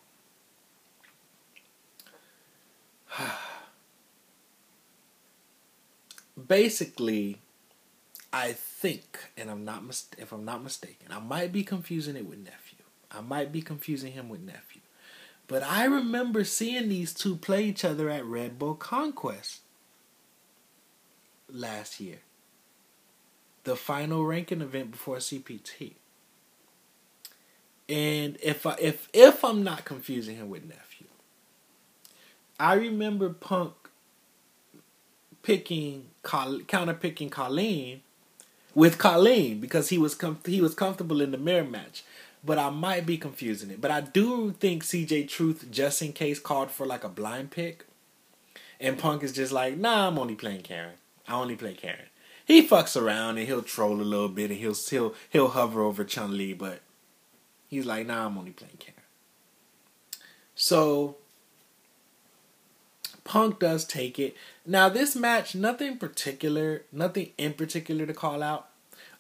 basically, 6.48 7.40
I 8.34 8.54
think, 8.54 9.20
and 9.38 9.50
I'm 9.50 9.66
not 9.66 9.84
mis- 9.84 10.10
if 10.18 10.32
I'm 10.32 10.46
not 10.46 10.64
mistaken, 10.64 11.08
I 11.12 11.20
might 11.20 11.52
be 11.52 11.64
confusing 11.64 12.16
it 12.16 12.26
with 12.26 12.40
nephew. 12.40 12.80
I 13.12 13.22
might 13.22 13.52
be 13.52 13.62
confusing 13.62 14.14
him 14.14 14.30
with 14.30 14.42
nephew. 14.42 14.82
But 15.48 15.64
I 15.64 15.84
remember 15.84 16.46
seeing 16.46 16.88
these 16.88 17.14
two 17.14 17.36
play 17.36 17.66
each 17.66 17.84
other 17.84 18.10
at 18.10 18.24
Red 18.24 18.58
Bull 18.58 18.76
Conquest 18.76 19.60
last 21.50 22.00
year. 22.00 22.20
The 23.66 23.76
final 23.76 24.26
ranking 24.26 24.62
event 24.62 24.92
before 24.92 25.18
CPT. 25.18 25.96
And 27.90 28.38
if 28.42 28.66
I, 28.66 28.78
if 28.80 29.10
if 29.14 29.44
I'm 29.44 29.64
not 29.64 29.84
confusing 29.84 30.38
him 30.38 30.50
with 30.50 30.64
nephew, 30.64 30.91
I 32.62 32.76
remember 32.76 33.32
Punk 33.32 33.74
picking 35.42 36.12
counter 36.24 36.94
picking 36.94 37.32
Kolin 37.32 38.02
with 38.76 39.00
Kolin 39.00 39.60
because 39.60 39.90
he 39.90 39.98
was 39.98 40.14
com- 40.14 40.38
he 40.46 40.62
was 40.62 40.76
comfortable 40.76 41.22
in 41.22 41.32
the 41.32 41.40
mirror 41.40 41.64
match. 41.64 42.04
But 42.44 42.60
I 42.60 42.70
might 42.70 43.08
be 43.08 43.18
confusing 43.18 43.72
it. 43.72 43.82
But 43.82 43.90
I 43.90 44.02
do 44.02 44.52
think 44.52 44.84
CJ 44.84 45.28
Truth 45.28 45.72
just 45.72 46.04
in 46.04 46.14
case 46.14 46.38
called 46.40 46.70
for 46.70 46.86
like 46.86 47.04
a 47.04 47.10
blind 47.10 47.50
pick. 47.50 47.86
And 48.80 49.00
Punk 49.00 49.24
is 49.24 49.34
just 49.34 49.52
like, 49.52 49.78
nah, 49.78 50.08
I'm 50.08 50.20
only 50.20 50.36
playing 50.36 50.62
Karin. 50.62 50.94
I 51.28 51.34
only 51.34 51.56
play 51.56 51.74
Karin. 51.74 52.10
He 52.46 52.68
fucks 52.68 53.00
around 53.00 53.40
and 53.40 53.48
he'll 53.48 53.64
troll 53.64 54.00
a 54.00 54.04
little 54.04 54.30
bit 54.30 54.52
and 54.52 54.60
he'll 54.60 54.76
he'll 54.76 55.16
he'll 55.32 55.48
hover 55.48 55.82
over 55.82 56.04
Chun 56.04 56.38
Li, 56.38 56.54
but 56.54 56.82
he's 57.68 57.88
like, 57.88 58.06
nah, 58.06 58.28
I'm 58.28 58.38
only 58.38 58.52
playing 58.52 58.78
Karin. 58.78 59.02
So 60.54 61.18
Punk 63.24 63.60
does 63.60 63.86
take 63.86 64.20
it. 64.20 64.36
Now 64.66 64.90
this 64.90 65.16
match, 65.16 65.56
nothing 65.56 65.98
particular, 65.98 66.84
nothing 66.92 67.32
in 67.38 67.54
particular 67.54 68.06
to 68.06 68.14
call 68.14 68.42
out 68.42 68.70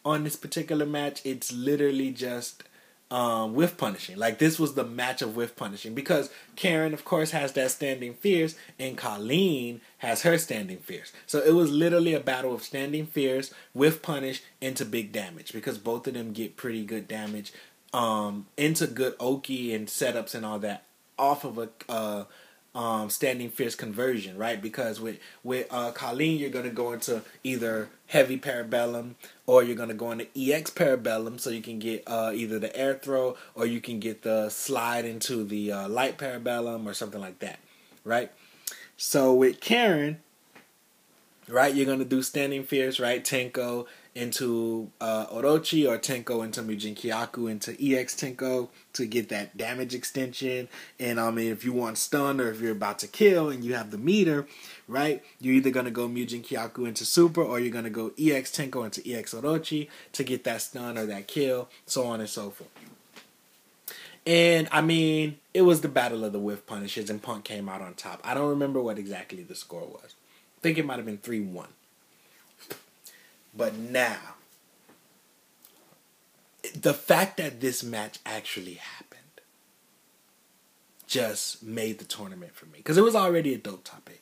on 0.03 0.23
this 0.23 0.35
particular 0.35 0.85
match. 0.85 1.21
It's 1.23 1.51
literally 1.51 2.11
just 2.11 2.63
um, 3.11 3.53
whiff 3.53 3.77
punishing. 3.77 4.17
Like 4.17 4.39
this 4.39 4.57
was 4.57 4.73
the 4.73 4.85
match 4.85 5.21
of 5.21 5.35
whiff 5.35 5.55
punishing 5.55 5.93
because 5.93 6.31
Karin, 6.55 6.93
of 6.93 7.03
course, 7.03 7.31
has 7.31 7.51
that 7.53 7.71
standing 7.71 8.13
fierce, 8.13 8.55
and 8.79 8.97
Kolin 8.97 9.81
has 9.97 10.23
her 10.23 10.37
standing 10.37 10.77
fierce. 10.77 11.11
So 11.27 11.39
it 11.39 11.53
was 11.53 11.69
literally 11.71 12.13
a 12.13 12.19
battle 12.19 12.55
of 12.55 12.63
standing 12.63 13.05
fierce 13.05 13.53
whiff 13.73 14.01
punish 14.01 14.41
into 14.61 14.85
big 14.85 15.11
damage 15.11 15.51
because 15.51 15.77
both 15.77 16.07
of 16.07 16.13
them 16.13 16.31
get 16.31 16.55
pretty 16.55 16.85
good 16.85 17.07
damage 17.07 17.51
um, 17.93 18.47
into 18.57 18.87
good 18.87 19.15
oki 19.19 19.75
and 19.75 19.87
setups 19.87 20.33
and 20.33 20.45
all 20.45 20.59
that 20.59 20.85
off 21.19 21.43
of 21.43 21.57
a 21.57 21.69
uh, 21.89 22.23
um, 22.73 23.09
standing 23.09 23.49
fierce 23.49 23.75
conversion, 23.75 24.37
right? 24.37 24.61
Because 24.61 25.01
with 25.01 25.19
with 25.43 25.67
uh, 25.69 25.91
Kolin, 25.91 26.39
you're 26.39 26.49
gonna 26.49 26.69
go 26.69 26.93
into 26.93 27.21
either 27.43 27.89
heavy 28.07 28.37
parabellum 28.37 29.15
or 29.45 29.63
you're 29.63 29.75
gonna 29.75 29.93
go 29.93 30.11
into 30.11 30.27
EX 30.35 30.71
parabellum, 30.71 31.39
so 31.39 31.49
you 31.49 31.61
can 31.61 31.79
get 31.79 32.03
uh, 32.07 32.31
either 32.33 32.59
the 32.59 32.75
air 32.75 32.93
throw 32.93 33.35
or 33.55 33.65
you 33.65 33.81
can 33.81 33.99
get 33.99 34.21
the 34.21 34.49
slide 34.49 35.05
into 35.05 35.43
the 35.43 35.71
uh, 35.71 35.89
light 35.89 36.17
parabellum 36.17 36.85
or 36.85 36.93
something 36.93 37.21
like 37.21 37.39
that, 37.39 37.59
right? 38.05 38.31
So 38.95 39.33
with 39.33 39.59
Karin, 39.59 40.19
right, 41.49 41.73
you're 41.73 41.85
gonna 41.85 42.05
do 42.05 42.21
standing 42.21 42.63
fierce, 42.63 42.99
right? 42.99 43.23
Tenko 43.23 43.85
into 44.13 44.91
uh, 44.99 45.25
Orochi 45.27 45.89
or 45.89 45.97
Tenko 45.97 46.43
into 46.43 46.61
Mujin 46.61 46.95
Kyaku 46.95 47.49
into 47.49 47.71
EX 47.71 48.13
Tenko 48.15 48.67
to 48.93 49.05
get 49.05 49.29
that 49.29 49.55
damage 49.55 49.95
extension. 49.95 50.67
And 50.99 51.19
I 51.19 51.31
mean, 51.31 51.51
if 51.51 51.63
you 51.63 51.71
want 51.71 51.97
stun 51.97 52.41
or 52.41 52.51
if 52.51 52.59
you're 52.59 52.73
about 52.73 52.99
to 52.99 53.07
kill 53.07 53.49
and 53.49 53.63
you 53.63 53.73
have 53.73 53.91
the 53.91 53.97
meter, 53.97 54.47
right, 54.87 55.23
you're 55.39 55.55
either 55.55 55.71
going 55.71 55.85
to 55.85 55.91
go 55.91 56.09
Mujin 56.09 56.45
Kyaku 56.45 56.87
into 56.87 57.05
Super 57.05 57.41
or 57.41 57.59
you're 57.59 57.71
going 57.71 57.85
to 57.85 57.89
go 57.89 58.11
EX 58.19 58.51
Tenko 58.51 58.83
into 58.83 59.01
EX 59.09 59.33
Orochi 59.33 59.87
to 60.11 60.23
get 60.23 60.43
that 60.43 60.61
stun 60.61 60.97
or 60.97 61.05
that 61.05 61.27
kill, 61.27 61.69
so 61.85 62.05
on 62.05 62.19
and 62.19 62.29
so 62.29 62.49
forth. 62.49 62.69
And 64.25 64.67
I 64.71 64.81
mean, 64.81 65.39
it 65.53 65.63
was 65.63 65.81
the 65.81 65.87
battle 65.87 66.23
of 66.23 66.31
the 66.31 66.39
whiff 66.39 66.67
punishes, 66.67 67.09
and 67.09 67.21
Punk 67.21 67.43
came 67.43 67.67
out 67.67 67.81
on 67.81 67.95
top. 67.95 68.21
I 68.23 68.33
don't 68.33 68.49
remember 68.49 68.81
what 68.81 68.99
exactly 68.99 69.41
the 69.41 69.55
score 69.55 69.87
was. 69.87 70.15
I 70.57 70.61
think 70.61 70.77
it 70.77 70.85
might 70.85 70.97
have 70.97 71.05
been 71.05 71.17
3 71.17 71.39
1. 71.39 71.67
But 73.55 73.75
now, 73.75 74.35
the 76.73 76.93
fact 76.93 77.37
that 77.37 77.59
this 77.59 77.83
match 77.83 78.19
actually 78.25 78.75
happened 78.75 79.21
just 81.07 81.61
made 81.61 81.99
the 81.99 82.05
tournament 82.05 82.55
for 82.55 82.65
me 82.67 82.77
because 82.77 82.97
it 82.97 83.03
was 83.03 83.15
already 83.15 83.53
a 83.53 83.57
dope 83.57 83.83
topic. 83.83 84.21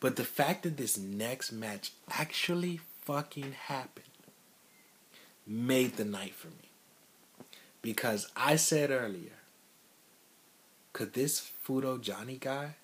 But 0.00 0.16
the 0.16 0.24
fact 0.24 0.62
that 0.62 0.76
this 0.76 0.96
next 0.96 1.52
match 1.52 1.92
actually 2.10 2.80
fucking 3.02 3.52
happened 3.52 4.06
made 5.46 5.96
the 5.96 6.04
night 6.04 6.34
for 6.34 6.48
me. 6.48 6.70
Because 7.82 8.30
I 8.36 8.56
said 8.56 8.90
earlier, 8.90 9.38
could 10.92 11.12
this 11.14 11.50
Fudo 11.66 12.00
Johnny 12.00 12.38
guy 12.38 12.76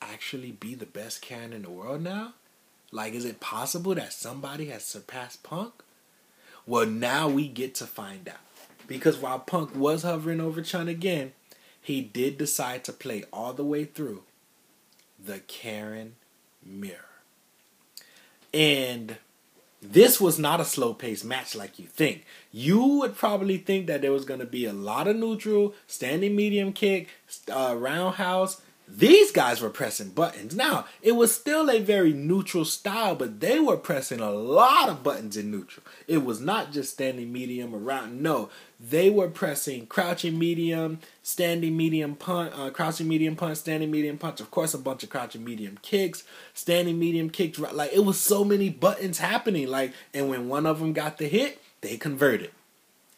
actually 0.00 0.52
be 0.52 0.74
the 0.74 0.86
best 0.86 1.22
can 1.22 1.52
in 1.52 1.62
the 1.62 1.70
world 1.70 2.02
now? 2.02 2.34
Like, 2.94 3.12
is 3.14 3.24
it 3.24 3.40
possible 3.40 3.96
that 3.96 4.12
somebody 4.12 4.66
has 4.66 4.84
surpassed 4.84 5.42
Punk? 5.42 5.82
Well, 6.64 6.86
now 6.86 7.28
we 7.28 7.48
get 7.48 7.74
to 7.76 7.86
find 7.86 8.28
out. 8.28 8.36
Because 8.86 9.18
while 9.18 9.40
Punk 9.40 9.74
was 9.74 10.04
hovering 10.04 10.40
over 10.40 10.62
Chun 10.62 10.86
again, 10.86 11.32
he 11.82 12.00
did 12.00 12.38
decide 12.38 12.84
to 12.84 12.92
play 12.92 13.24
all 13.32 13.52
the 13.52 13.64
way 13.64 13.84
through 13.84 14.22
the 15.22 15.40
Karin 15.40 16.14
Mirror. 16.64 17.00
And 18.52 19.16
this 19.82 20.20
was 20.20 20.38
not 20.38 20.60
a 20.60 20.64
slow 20.64 20.94
paced 20.94 21.24
match 21.24 21.56
like 21.56 21.80
you 21.80 21.86
think. 21.86 22.24
You 22.52 23.00
would 23.00 23.16
probably 23.16 23.58
think 23.58 23.88
that 23.88 24.02
there 24.02 24.12
was 24.12 24.24
going 24.24 24.38
to 24.38 24.46
be 24.46 24.66
a 24.66 24.72
lot 24.72 25.08
of 25.08 25.16
neutral, 25.16 25.74
standing 25.88 26.36
medium 26.36 26.72
kick, 26.72 27.08
uh, 27.52 27.74
roundhouse, 27.76 28.62
these 28.86 29.32
guys 29.32 29.62
were 29.62 29.70
pressing 29.70 30.10
buttons. 30.10 30.54
Now, 30.54 30.84
it 31.00 31.12
was 31.12 31.34
still 31.34 31.70
a 31.70 31.80
very 31.80 32.12
neutral 32.12 32.66
style, 32.66 33.14
but 33.14 33.40
they 33.40 33.58
were 33.58 33.78
pressing 33.78 34.20
a 34.20 34.30
lot 34.30 34.90
of 34.90 35.02
buttons 35.02 35.38
in 35.38 35.50
neutral. 35.50 35.86
It 36.06 36.18
was 36.24 36.40
not 36.40 36.70
just 36.70 36.92
standing 36.92 37.32
medium 37.32 37.74
around. 37.74 38.20
No, 38.20 38.50
they 38.78 39.08
were 39.08 39.28
pressing 39.28 39.86
crouching 39.86 40.38
medium, 40.38 41.00
standing 41.22 41.76
medium 41.76 42.14
punch, 42.14 42.52
uh, 42.54 42.70
crouching 42.70 43.08
medium 43.08 43.36
punch, 43.36 43.58
standing 43.58 43.90
medium 43.90 44.18
punch. 44.18 44.40
Of 44.40 44.50
course, 44.50 44.74
a 44.74 44.78
bunch 44.78 45.02
of 45.02 45.08
crouching 45.08 45.44
medium 45.44 45.78
kicks, 45.80 46.22
standing 46.52 46.98
medium 46.98 47.30
kicks. 47.30 47.58
Like 47.58 47.92
it 47.92 48.04
was 48.04 48.20
so 48.20 48.44
many 48.44 48.68
buttons 48.68 49.18
happening. 49.18 49.68
Like, 49.68 49.94
and 50.12 50.28
when 50.28 50.48
one 50.48 50.66
of 50.66 50.78
them 50.78 50.92
got 50.92 51.16
the 51.16 51.26
hit, 51.26 51.60
they 51.80 51.96
converted, 51.96 52.50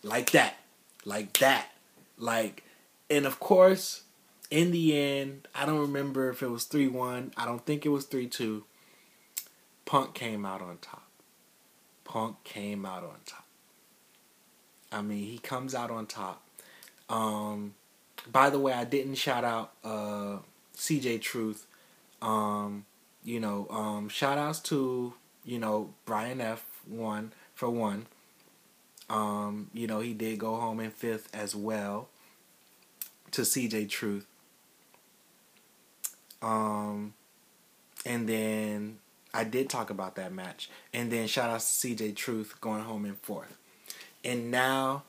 like 0.04 0.30
that, 0.30 0.58
like 1.04 1.32
that, 1.38 1.72
like, 2.18 2.62
and 3.10 3.26
of 3.26 3.40
course 3.40 4.02
in 4.50 4.70
the 4.70 4.96
end, 4.96 5.48
I 5.54 5.66
don't 5.66 5.80
remember 5.80 6.30
if 6.30 6.42
it 6.42 6.50
was 6.50 6.64
3 6.64 6.88
1. 6.88 7.32
I 7.36 7.44
don't 7.44 7.64
think 7.64 7.84
it 7.84 7.90
was 7.90 8.04
3 8.04 8.26
2. 8.26 8.64
Punk 9.84 10.14
came 10.14 10.44
out 10.44 10.62
on 10.62 10.78
top. 10.78 11.04
Punk 12.04 12.42
came 12.44 12.84
out 12.84 13.02
on 13.02 13.16
top. 13.24 13.44
I 14.92 15.02
mean, 15.02 15.24
he 15.24 15.38
comes 15.38 15.74
out 15.74 15.90
on 15.90 16.06
top. 16.06 16.42
Um, 17.08 17.74
by 18.30 18.50
the 18.50 18.58
way, 18.58 18.72
I 18.72 18.84
didn't 18.84 19.16
shout 19.16 19.44
out 19.44 19.72
uh, 19.84 20.38
CJ 20.76 21.20
Truth. 21.20 21.66
Um, 22.22 22.86
you 23.24 23.40
know, 23.40 23.66
um, 23.70 24.08
shout 24.08 24.38
outs 24.38 24.60
to, 24.60 25.14
you 25.44 25.58
know, 25.58 25.94
Brian 26.04 26.40
F. 26.40 26.64
One 26.86 27.32
for 27.54 27.68
one. 27.68 28.06
Um, 29.10 29.70
you 29.74 29.86
know, 29.86 30.00
he 30.00 30.14
did 30.14 30.38
go 30.38 30.56
home 30.56 30.80
in 30.80 30.90
fifth 30.90 31.28
as 31.34 31.54
well 31.54 32.08
to 33.32 33.42
CJ 33.42 33.88
Truth. 33.88 34.26
Um, 36.42 37.14
and 38.04 38.28
then 38.28 38.98
I 39.34 39.44
did 39.44 39.68
talk 39.68 39.90
about 39.90 40.16
that 40.16 40.32
match. 40.32 40.70
And 40.92 41.10
then 41.10 41.26
shout 41.26 41.50
out 41.50 41.60
to 41.60 41.66
CJ 41.66 42.16
Truth 42.16 42.60
going 42.60 42.82
home 42.82 43.04
in 43.04 43.14
fourth. 43.14 43.56
And 44.24 44.50
now, 44.50 45.04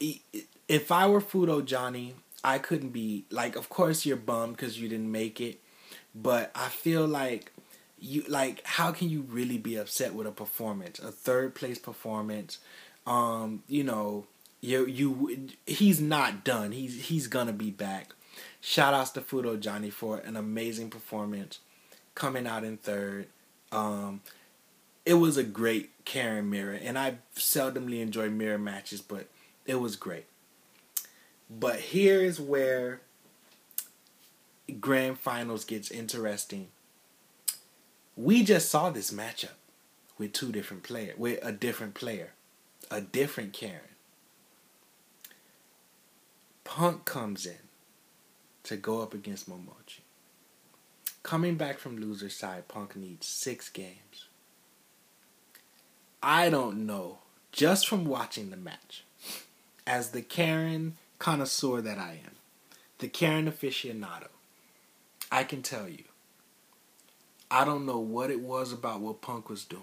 if 0.00 0.90
I 0.90 1.06
were 1.06 1.20
Fudo 1.20 1.64
Johnny, 1.64 2.14
I 2.44 2.58
couldn't 2.58 2.90
be 2.90 3.24
like. 3.30 3.56
Of 3.56 3.68
course, 3.68 4.06
you're 4.06 4.16
bummed 4.16 4.56
because 4.56 4.80
you 4.80 4.88
didn't 4.88 5.12
make 5.12 5.40
it, 5.40 5.60
but 6.14 6.50
I 6.54 6.68
feel 6.68 7.06
like 7.06 7.52
you 7.98 8.24
like. 8.28 8.62
How 8.64 8.92
can 8.92 9.08
you 9.10 9.22
really 9.22 9.58
be 9.58 9.76
upset 9.76 10.14
with 10.14 10.26
a 10.26 10.32
performance, 10.32 10.98
a 10.98 11.12
third 11.12 11.54
place 11.54 11.78
performance? 11.78 12.58
Um, 13.06 13.62
you 13.68 13.84
know, 13.84 14.26
you 14.60 14.86
you 14.86 15.48
he's 15.66 16.00
not 16.00 16.44
done. 16.44 16.72
He's 16.72 17.06
he's 17.06 17.28
gonna 17.28 17.52
be 17.52 17.70
back. 17.70 18.14
Shout 18.64 18.94
outs 18.94 19.10
to 19.10 19.20
Fudo 19.20 19.58
Johnny 19.58 19.90
for 19.90 20.18
an 20.18 20.36
amazing 20.36 20.88
performance, 20.88 21.58
coming 22.14 22.46
out 22.46 22.62
in 22.62 22.76
third. 22.76 23.26
Um, 23.72 24.20
it 25.04 25.14
was 25.14 25.36
a 25.36 25.42
great 25.42 25.90
Karin 26.04 26.48
mirror, 26.48 26.78
and 26.80 26.96
I 26.96 27.16
seldomly 27.34 28.00
enjoy 28.00 28.30
mirror 28.30 28.58
matches, 28.58 29.00
but 29.00 29.26
it 29.66 29.80
was 29.80 29.96
great. 29.96 30.26
But 31.50 31.80
here 31.80 32.20
is 32.20 32.40
where 32.40 33.00
grand 34.78 35.18
finals 35.18 35.64
gets 35.64 35.90
interesting. 35.90 36.68
We 38.16 38.44
just 38.44 38.70
saw 38.70 38.90
this 38.90 39.10
matchup 39.10 39.56
with 40.18 40.34
two 40.34 40.52
different 40.52 40.84
players, 40.84 41.18
with 41.18 41.44
a 41.44 41.50
different 41.50 41.94
player, 41.94 42.34
a 42.92 43.00
different 43.00 43.54
Karin. 43.54 43.80
Punk 46.62 47.04
comes 47.04 47.44
in 47.44 47.56
to 48.64 48.76
go 48.76 49.02
up 49.02 49.14
against 49.14 49.48
Momochi. 49.48 50.00
Coming 51.22 51.56
back 51.56 51.78
from 51.78 52.00
loser's 52.00 52.36
side, 52.36 52.68
Punk 52.68 52.96
needs 52.96 53.26
six 53.26 53.68
games. 53.68 54.26
I 56.22 56.50
don't 56.50 56.86
know, 56.86 57.18
just 57.50 57.88
from 57.88 58.04
watching 58.04 58.50
the 58.50 58.56
match, 58.56 59.04
as 59.86 60.10
the 60.10 60.22
Karin 60.22 60.96
connoisseur 61.18 61.80
that 61.80 61.98
I 61.98 62.20
am, 62.24 62.36
the 62.98 63.08
Karin 63.08 63.50
aficionado, 63.50 64.28
I 65.30 65.44
can 65.44 65.62
tell 65.62 65.88
you, 65.88 66.04
I 67.50 67.64
don't 67.64 67.86
know 67.86 67.98
what 67.98 68.30
it 68.30 68.40
was 68.40 68.72
about 68.72 69.00
what 69.00 69.20
Punk 69.20 69.48
was 69.48 69.64
doing, 69.64 69.82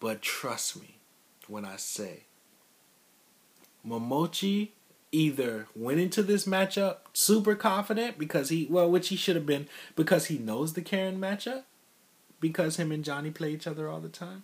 but 0.00 0.22
trust 0.22 0.80
me 0.80 0.96
when 1.48 1.64
I 1.64 1.76
say, 1.76 2.24
Momochi 3.86 4.70
either 5.14 5.68
went 5.76 6.00
into 6.00 6.22
this 6.22 6.44
matchup 6.44 6.96
super 7.12 7.54
confident 7.54 8.18
because 8.18 8.48
he 8.48 8.66
well, 8.68 8.90
which 8.90 9.08
he 9.08 9.16
should 9.16 9.36
have 9.36 9.46
been 9.46 9.68
because 9.94 10.26
he 10.26 10.38
knows 10.38 10.72
the 10.72 10.82
Karin 10.82 11.20
matchup 11.20 11.62
because 12.40 12.76
him 12.76 12.90
and 12.92 13.04
Johnny 13.04 13.30
play 13.30 13.52
each 13.52 13.66
other 13.66 13.88
all 13.88 14.00
the 14.00 14.08
time, 14.08 14.42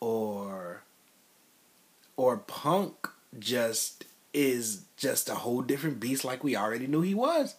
or 0.00 0.82
or 2.16 2.38
Punk 2.38 3.08
just 3.38 4.04
is 4.34 4.82
just 4.96 5.28
a 5.28 5.36
whole 5.36 5.62
different 5.62 6.00
beast 6.00 6.24
like 6.24 6.44
we 6.44 6.56
already 6.56 6.86
knew 6.86 7.00
he 7.00 7.14
was. 7.14 7.56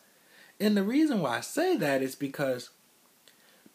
And 0.60 0.78
the 0.78 0.84
reason 0.84 1.22
why 1.22 1.38
I 1.38 1.42
say 1.42 1.76
that 1.78 2.02
is 2.02 2.16
because 2.16 2.70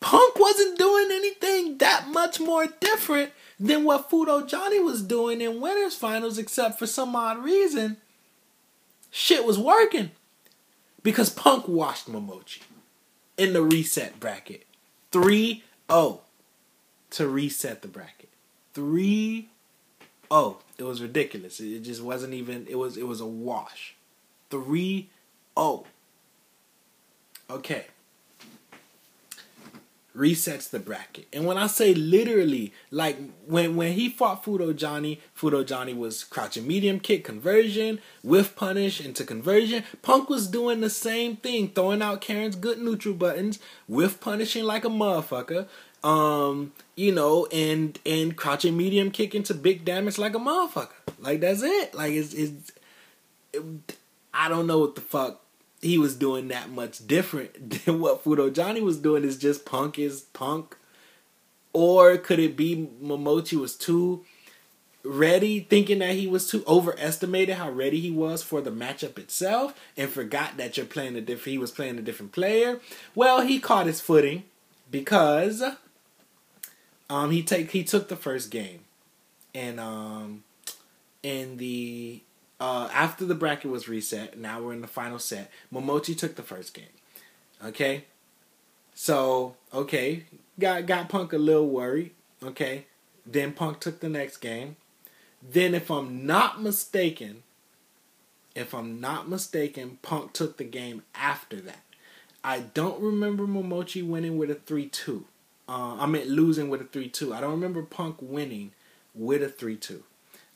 Punk 0.01 0.39
wasn't 0.39 0.79
doing 0.79 1.09
anything 1.11 1.79
that 1.79 2.09
much 2.09 2.41
more 2.41 2.67
different 2.81 3.33
than 3.59 3.85
what 3.85 4.11
Fudo 4.11 4.47
Johnny 4.47 4.81
was 4.81 5.03
doing 5.03 5.41
in 5.41 5.61
winners 5.61 5.95
finals, 5.95 6.39
except 6.39 6.79
for 6.79 6.87
some 6.87 7.17
odd 7.17 7.43
reason, 7.43 7.97
shit 9.11 9.45
was 9.45 9.59
working. 9.59 10.11
Because 11.03 11.31
Punk 11.31 11.69
washed 11.69 12.11
Momochi 12.11 12.63
in 13.37 13.53
the 13.53 13.63
reset 13.63 14.19
bracket. 14.19 14.65
3 15.13 15.63
0 15.91 16.21
to 17.11 17.29
reset 17.29 17.83
the 17.83 17.89
bracket. 17.89 18.29
3 18.75 19.49
0. 20.33 20.59
It 20.79 20.83
was 20.83 21.01
ridiculous. 21.01 21.61
It 21.61 21.81
just 21.81 22.03
wasn't 22.03 22.35
even 22.35 22.67
it 22.69 22.77
was 22.77 22.97
it 22.97 23.07
was 23.07 23.21
a 23.21 23.27
wash. 23.27 23.95
3 24.51 25.09
0. 25.57 25.87
Okay 27.49 27.87
resets 30.17 30.71
the 30.71 30.79
bracket. 30.79 31.27
And 31.33 31.45
when 31.45 31.59
I 31.59 31.67
say 31.67 31.95
literally, 31.95 32.73
like 32.91 33.17
when 33.47 33.77
when 33.77 33.93
he 33.93 34.09
fought 34.09 34.45
Fudo 34.45 34.75
Johnny, 34.75 35.21
Fudo 35.39 35.65
Johnny 35.65 35.93
was 35.93 36.25
crouching 36.25 36.67
medium 36.67 36.99
kick 36.99 37.25
conversion, 37.25 38.01
whiff 38.23 38.57
punish 38.57 39.01
into 39.01 39.25
conversion. 39.25 39.85
Punk 40.03 40.29
was 40.29 40.49
doing 40.49 40.81
the 40.81 40.91
same 40.91 41.37
thing, 41.37 41.69
throwing 41.69 42.03
out 42.03 42.21
Karin's 42.21 42.57
good 42.57 42.79
neutral 42.79 43.15
buttons, 43.15 43.59
whiff 43.87 44.19
punishing 44.21 44.65
like 44.65 44.85
a 44.85 44.89
motherfucker. 44.89 45.69
Um, 46.03 46.73
you 46.95 47.13
know, 47.13 47.47
and 47.47 47.99
and 48.07 48.37
crouching 48.37 48.77
medium 48.77 49.11
kick 49.11 49.35
into 49.35 49.55
big 49.55 49.85
damage 49.85 50.19
like 50.19 50.35
a 50.35 50.39
motherfucker. 50.39 50.91
Like 51.19 51.41
that's 51.41 51.63
it. 51.63 51.95
Like 51.95 52.13
it's 52.13 52.33
it's 52.33 52.73
it, 53.53 53.97
I 54.33 54.49
don't 54.49 54.67
know 54.67 54.79
what 54.79 54.95
the 54.95 55.01
fuck 55.01 55.43
he 55.81 55.99
was 55.99 56.15
doing 56.17 56.49
that 56.49 56.71
much 56.71 57.07
different 57.07 57.71
than 57.85 58.01
what 58.01 58.25
Fudo 58.25 58.53
Johnny 58.53 58.81
was 58.81 58.99
doing. 58.99 59.25
Is 59.25 59.39
just 59.39 59.65
punk 59.65 59.99
is 59.99 60.23
punk, 60.33 60.77
or 61.73 62.17
could 62.17 62.39
it 62.39 62.57
be 62.57 62.89
Momochi 63.03 63.59
was 63.59 63.77
too 63.77 64.25
ready, 65.05 65.61
thinking 65.61 66.01
that 66.01 66.15
he 66.15 66.27
was 66.27 66.49
too 66.49 66.65
overestimated 66.67 67.57
how 67.57 67.71
ready 67.71 68.01
he 68.01 68.11
was 68.11 68.43
for 68.43 68.61
the 68.61 68.71
matchup 68.71 69.19
itself, 69.19 69.79
and 69.97 70.11
forgot 70.11 70.57
that 70.57 70.77
you're 70.77 70.87
playing 70.87 71.17
a 71.17 71.21
different. 71.21 71.53
He 71.53 71.59
was 71.59 71.71
playing 71.71 71.99
a 71.99 72.03
different 72.03 72.33
player. 72.33 72.81
Well, 73.15 73.43
he 73.43 73.61
caught 73.61 73.87
his 73.87 74.01
footing 74.01 74.45
because 74.91 75.62
um 77.09 77.31
he 77.31 77.43
take 77.43 77.71
he 77.71 77.85
took 77.85 78.09
the 78.09 78.17
first 78.17 78.51
game, 78.51 78.81
and 79.55 79.79
um 79.79 80.45
in 81.23 81.57
the 81.57 82.23
uh, 82.59 82.88
after 82.92 83.25
the 83.25 83.35
bracket 83.35 83.71
was 83.71 83.88
reset, 83.88 84.38
now 84.38 84.62
we're 84.62 84.73
in 84.73 84.81
the 84.81 84.87
final 84.87 85.19
set. 85.19 85.51
Momochi 85.73 86.16
took 86.16 86.37
the 86.37 86.42
first 86.42 86.75
game. 86.75 86.85
Okay, 87.64 88.05
so 88.95 89.57
okay, 89.73 90.25
got 90.59 90.87
got 90.87 91.09
Punk 91.09 91.33
a 91.33 91.38
little 91.38 91.69
worried. 91.69 92.12
Okay, 92.42 92.87
then 93.25 93.53
Punk 93.53 93.81
took 93.81 94.01
the 94.01 94.09
next 94.09 94.38
game. 94.38 94.77
Then, 95.42 95.75
if 95.75 95.90
I'm 95.90 96.27
not 96.27 96.62
mistaken, 96.62 97.42
if 98.55 98.75
I'm 98.75 99.01
not 99.01 99.29
mistaken, 99.29 99.99
Punk 100.03 100.33
took 100.33 100.57
the 100.57 100.64
game 100.64 101.03
after 101.14 101.61
that. 101.61 101.83
I 102.42 102.61
don't 102.61 103.01
remember 103.01 103.47
Momochi 103.47 104.07
winning 104.07 104.38
with 104.38 104.51
a 104.51 104.55
three 104.55 104.87
two. 104.87 105.27
Uh, 105.69 105.97
I 105.97 106.07
meant 106.07 106.29
losing 106.29 106.69
with 106.69 106.81
a 106.81 106.85
three 106.85 107.09
two. 107.09 107.35
I 107.35 107.40
don't 107.40 107.51
remember 107.51 107.83
Punk 107.83 108.16
winning 108.21 108.73
with 109.14 109.42
a 109.42 109.49
three 109.49 109.77
two. 109.77 110.05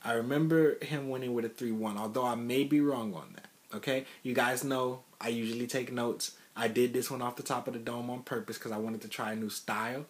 I 0.05 0.13
remember 0.13 0.83
him 0.85 1.09
winning 1.09 1.35
with 1.35 1.45
a 1.45 1.49
3 1.49 1.73
1, 1.73 1.99
although 1.99 2.25
I 2.25 2.35
may 2.35 2.65
be 2.65 2.81
wrong 2.81 3.15
on 3.15 3.35
that. 3.35 3.77
Okay? 3.77 4.07
You 4.23 4.35
guys 4.35 4.65
know 4.65 5.01
I 5.21 5.29
usually 5.29 5.67
take 5.67 5.93
notes. 5.93 6.37
I 6.57 6.69
did 6.69 6.93
this 6.93 7.11
one 7.11 7.23
off 7.23 7.37
the 7.37 7.43
top 7.43 7.69
of 7.69 7.75
the 7.75 7.81
dome 7.81 8.11
on 8.11 8.23
purpose 8.23 8.59
because 8.59 8.73
I 8.73 8.79
wanted 8.79 9.03
to 9.03 9.09
try 9.09 9.33
a 9.33 9.37
new 9.37 9.51
style. 9.51 10.07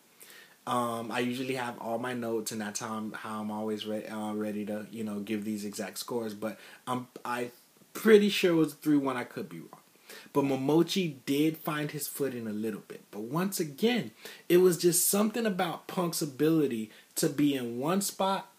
Um, 0.67 1.11
I 1.11 1.21
usually 1.21 1.55
have 1.55 1.79
all 1.79 1.99
my 1.99 2.13
notes, 2.13 2.53
and 2.53 2.61
that's 2.61 2.81
how 2.81 2.95
I'm, 2.95 3.13
how 3.13 3.41
I'm 3.41 3.51
always 3.51 3.87
re- 3.87 4.07
uh, 4.07 4.33
ready 4.33 4.65
to, 4.67 4.87
you 4.91 5.05
know, 5.05 5.21
give 5.21 5.45
these 5.45 5.65
exact 5.65 5.99
scores. 5.99 6.35
But 6.35 6.59
I'm 6.87 7.09
I 7.25 7.51
pretty 7.93 8.29
sure 8.29 8.53
it 8.53 8.57
was 8.57 8.75
3 8.75 8.97
1. 8.97 9.17
I 9.17 9.25
could 9.25 9.49
be 9.49 9.59
wrong. 9.59 9.81
But 10.33 10.45
Momochi 10.45 11.17
did 11.27 11.59
find 11.59 11.91
his 11.91 12.09
footing 12.09 12.47
a 12.47 12.53
little 12.53 12.83
bit. 12.87 13.03
But 13.11 13.23
once 13.23 13.61
again, 13.61 14.11
it 14.49 14.59
was 14.59 14.77
just 14.77 15.09
something 15.09 15.47
about 15.47 15.87
Punk's 15.87 16.23
ability 16.23 16.91
to 17.17 17.29
be 17.29 17.55
in 17.55 17.79
one 17.79 18.01
spot 18.01 18.50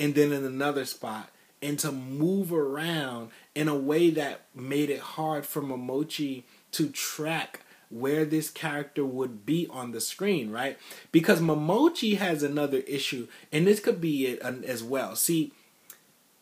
and 0.00 0.14
then 0.14 0.32
in 0.32 0.44
another 0.46 0.86
spot 0.86 1.28
and 1.62 1.78
to 1.78 1.92
move 1.92 2.52
around 2.52 3.30
in 3.54 3.68
a 3.68 3.74
way 3.74 4.08
that 4.08 4.46
made 4.54 4.88
it 4.88 5.00
hard 5.00 5.44
for 5.44 5.60
Momochi 5.60 6.44
to 6.72 6.88
track 6.88 7.60
where 7.90 8.24
this 8.24 8.48
character 8.48 9.04
would 9.04 9.44
be 9.44 9.66
on 9.68 9.90
the 9.92 10.00
screen, 10.00 10.50
right? 10.50 10.78
Because 11.12 11.40
Momochi 11.40 12.16
has 12.16 12.42
another 12.42 12.78
issue, 12.78 13.26
and 13.52 13.66
this 13.66 13.80
could 13.80 14.00
be 14.00 14.26
it 14.26 14.40
as 14.40 14.82
well. 14.82 15.16
See, 15.16 15.52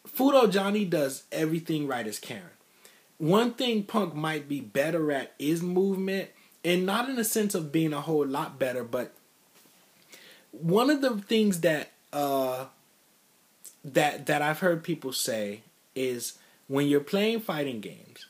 Fudo 0.07 0.51
Johnny 0.51 0.85
does 0.85 1.25
everything 1.33 1.89
right 1.89 2.07
as 2.07 2.21
Karin. 2.21 2.45
One 3.17 3.55
thing 3.55 3.83
Punk 3.83 4.15
might 4.15 4.49
be 4.49 4.61
better 4.61 5.11
at 5.11 5.33
is 5.39 5.63
movement, 5.63 6.29
and 6.65 6.87
not 6.87 7.09
in 7.09 7.17
the 7.17 7.25
sense 7.25 7.57
of 7.57 7.73
being 7.73 7.93
a 7.93 8.03
whole 8.03 8.27
lot 8.27 8.59
better, 8.59 8.85
but 8.85 9.15
one 10.53 10.91
of 10.91 11.01
the 11.01 11.17
things 11.17 11.63
that 11.63 11.93
uh, 12.13 12.67
that 13.85 14.27
that 14.27 14.43
I've 14.43 14.61
heard 14.61 14.83
people 14.83 15.13
say 15.13 15.63
is 15.95 16.39
when 16.67 16.87
you're 16.87 17.01
playing 17.01 17.41
fighting 17.41 17.81
games, 17.81 18.27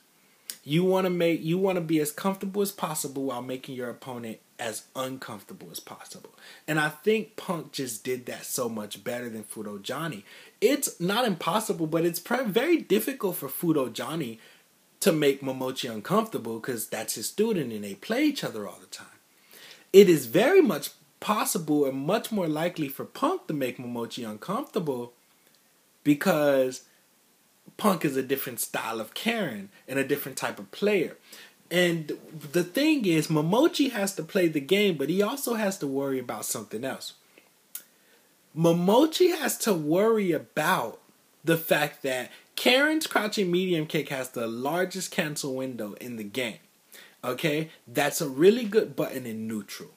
you 0.63 0.83
want 0.83 1.05
to 1.05 1.09
make 1.09 1.43
you 1.43 1.57
want 1.57 1.77
to 1.77 1.81
be 1.81 1.99
as 1.99 2.11
comfortable 2.11 2.61
as 2.61 2.71
possible 2.71 3.23
while 3.23 3.41
making 3.41 3.75
your 3.75 3.89
opponent 3.89 4.39
as 4.59 4.83
uncomfortable 4.95 5.69
as 5.71 5.79
possible. 5.79 6.31
And 6.67 6.79
I 6.79 6.89
think 6.89 7.37
Punk 7.37 7.71
just 7.71 8.03
did 8.03 8.25
that 8.25 8.45
so 8.45 8.67
much 8.67 9.03
better 9.03 9.29
than 9.29 9.43
Fudo 9.43 9.81
Johnny. 9.81 10.25
It's 10.59 10.99
not 10.99 11.25
impossible, 11.25 11.87
but 11.87 12.05
it's 12.05 12.19
very 12.19 12.77
difficult 12.77 13.37
for 13.37 13.47
Fudo 13.47 13.91
Johnny 13.91 14.39
to 14.99 15.13
make 15.13 15.41
Momochi 15.41 15.91
uncomfortable 15.91 16.59
because 16.59 16.87
that's 16.87 17.15
his 17.15 17.29
student 17.29 17.71
and 17.71 17.83
they 17.83 17.95
play 17.95 18.25
each 18.25 18.43
other 18.43 18.67
all 18.67 18.79
the 18.81 18.87
time. 18.87 19.07
It 19.93 20.09
is 20.09 20.25
very 20.25 20.61
much 20.61 20.89
possible 21.21 21.85
and 21.85 21.97
much 21.97 22.31
more 22.31 22.47
likely 22.47 22.89
for 22.89 23.05
Punk 23.05 23.47
to 23.47 23.53
make 23.53 23.77
Momochi 23.77 24.29
uncomfortable 24.29 25.13
because 26.03 26.83
Punk 27.77 28.05
is 28.05 28.17
a 28.17 28.23
different 28.23 28.59
style 28.59 28.99
of 28.99 29.13
Karin 29.13 29.69
and 29.87 29.97
a 29.97 30.07
different 30.07 30.37
type 30.37 30.59
of 30.59 30.71
player. 30.71 31.17
And 31.71 32.17
the 32.51 32.63
thing 32.63 33.05
is, 33.05 33.27
Momochi 33.27 33.91
has 33.91 34.15
to 34.15 34.23
play 34.23 34.47
the 34.47 34.59
game, 34.59 34.97
but 34.97 35.09
he 35.09 35.21
also 35.21 35.53
has 35.53 35.77
to 35.79 35.87
worry 35.87 36.19
about 36.19 36.45
something 36.45 36.83
else. 36.83 37.13
Momochi 38.57 39.37
has 39.37 39.57
to 39.59 39.73
worry 39.73 40.31
about 40.31 40.99
the 41.43 41.57
fact 41.57 42.01
that 42.03 42.31
Karin's 42.55 43.07
crouching 43.07 43.51
medium 43.51 43.85
kick 43.85 44.09
has 44.09 44.29
the 44.29 44.47
largest 44.47 45.11
cancel 45.11 45.55
window 45.55 45.93
in 46.01 46.17
the 46.17 46.23
game. 46.23 46.59
Okay? 47.23 47.69
That's 47.87 48.19
a 48.19 48.27
really 48.27 48.65
good 48.65 48.95
button 48.95 49.25
in 49.25 49.47
neutral. 49.47 49.91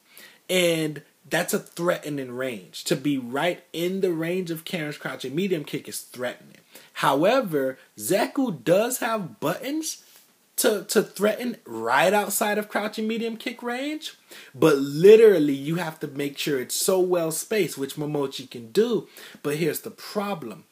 And 0.49 1.03
that's 1.29 1.55
a 1.55 1.59
threatening 1.59 2.33
range. 2.33 2.85
To 2.85 2.97
be 2.97 3.17
right 3.19 3.65
in 3.73 4.01
the 4.01 4.13
range 4.13 4.51
of 4.51 4.65
Karin's 4.65 4.99
crouching 4.99 5.35
medium 5.35 5.65
kick 5.65 5.89
is 5.89 6.01
threatening. 6.01 6.59
However, 6.95 7.79
Zeku 7.99 8.63
does 8.63 8.99
have 8.99 9.41
buttons 9.41 10.05
to, 10.57 10.85
to 10.85 11.03
threaten 11.03 11.57
right 11.65 12.13
outside 12.13 12.59
of 12.59 12.69
crouching 12.69 13.09
medium 13.09 13.37
kick 13.37 13.63
range, 13.63 14.15
but 14.55 14.77
literally 14.77 15.55
you 15.55 15.77
have 15.77 15.99
to 16.01 16.07
make 16.07 16.39
sure 16.39 16.61
it's 16.61 16.77
so 16.77 17.01
well 17.01 17.33
spaced, 17.33 17.79
which 17.79 17.97
Momochi 17.97 18.51
can 18.51 18.71
do. 18.71 19.09
But 19.43 19.57
here's 19.57 19.81
the 19.81 19.91
problem. 19.91 20.65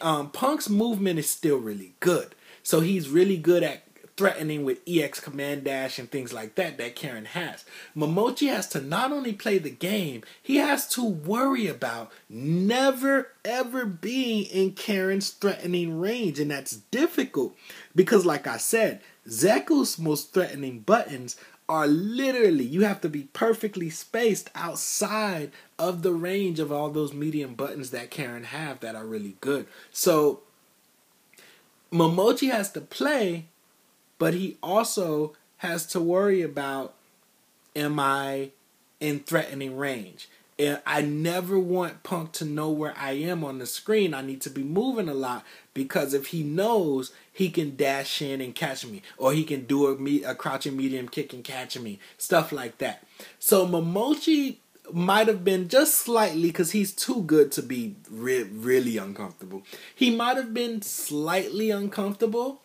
Um, 0.00 0.30
Punk's 0.30 0.68
movement 0.68 1.18
is 1.18 1.30
still 1.30 1.58
really 1.58 1.94
good. 2.00 2.34
So 2.62 2.80
he's 2.80 3.08
really 3.08 3.36
good 3.36 3.62
at 3.62 3.83
threatening 4.16 4.64
with 4.64 4.80
EX 4.86 5.20
command 5.20 5.64
dash 5.64 5.98
and 5.98 6.10
things 6.10 6.32
like 6.32 6.54
that 6.54 6.78
that 6.78 6.94
Karin 6.94 7.24
has. 7.24 7.64
Momochi 7.96 8.48
has 8.48 8.68
to 8.68 8.80
not 8.80 9.12
only 9.12 9.32
play 9.32 9.58
the 9.58 9.70
game, 9.70 10.22
he 10.42 10.56
has 10.56 10.88
to 10.90 11.04
worry 11.04 11.66
about 11.66 12.12
never 12.28 13.32
ever 13.44 13.84
being 13.84 14.44
in 14.44 14.72
Karin's 14.72 15.30
threatening 15.30 15.98
range. 15.98 16.38
And 16.38 16.50
that's 16.50 16.76
difficult 16.76 17.56
because, 17.94 18.24
like 18.24 18.46
I 18.46 18.56
said, 18.56 19.00
Zeku's 19.28 19.98
most 19.98 20.32
threatening 20.32 20.80
buttons 20.80 21.36
are 21.68 21.86
literally, 21.86 22.64
you 22.64 22.82
have 22.82 23.00
to 23.00 23.08
be 23.08 23.22
perfectly 23.32 23.88
spaced 23.88 24.50
outside 24.54 25.50
of 25.78 26.02
the 26.02 26.12
range 26.12 26.60
of 26.60 26.70
all 26.70 26.90
those 26.90 27.14
medium 27.14 27.54
buttons 27.54 27.90
that 27.90 28.10
Karin 28.10 28.44
have 28.44 28.80
that 28.80 28.94
are 28.94 29.06
really 29.06 29.36
good. 29.40 29.66
So, 29.90 30.40
Momochi 31.90 32.50
has 32.50 32.70
to 32.72 32.80
play 32.80 33.46
but 34.18 34.34
he 34.34 34.56
also 34.62 35.34
has 35.58 35.86
to 35.86 36.00
worry 36.00 36.42
about 36.42 36.94
am 37.74 37.98
I 37.98 38.50
in 39.00 39.20
threatening 39.20 39.76
range? 39.76 40.28
I 40.86 41.02
never 41.02 41.58
want 41.58 42.04
Punk 42.04 42.30
to 42.32 42.44
know 42.44 42.70
where 42.70 42.94
I 42.96 43.12
am 43.12 43.42
on 43.42 43.58
the 43.58 43.66
screen. 43.66 44.14
I 44.14 44.22
need 44.22 44.40
to 44.42 44.50
be 44.50 44.62
moving 44.62 45.08
a 45.08 45.14
lot 45.14 45.44
because 45.72 46.14
if 46.14 46.26
he 46.26 46.44
knows, 46.44 47.10
he 47.32 47.50
can 47.50 47.74
dash 47.74 48.22
in 48.22 48.40
and 48.40 48.54
catch 48.54 48.86
me, 48.86 49.02
or 49.18 49.32
he 49.32 49.42
can 49.42 49.64
do 49.64 49.88
a, 49.88 49.98
me- 49.98 50.22
a 50.22 50.36
crouching 50.36 50.76
medium 50.76 51.08
kick 51.08 51.32
and 51.32 51.42
catch 51.42 51.76
me, 51.76 51.98
stuff 52.18 52.52
like 52.52 52.78
that. 52.78 53.04
So 53.40 53.66
Momochi 53.66 54.58
might 54.92 55.26
have 55.26 55.44
been 55.44 55.68
just 55.68 55.94
slightly 55.96 56.48
because 56.48 56.70
he's 56.70 56.92
too 56.92 57.22
good 57.22 57.50
to 57.52 57.62
be 57.62 57.96
re- 58.08 58.44
really 58.44 58.96
uncomfortable. 58.96 59.64
He 59.92 60.14
might 60.14 60.36
have 60.36 60.54
been 60.54 60.82
slightly 60.82 61.70
uncomfortable 61.70 62.60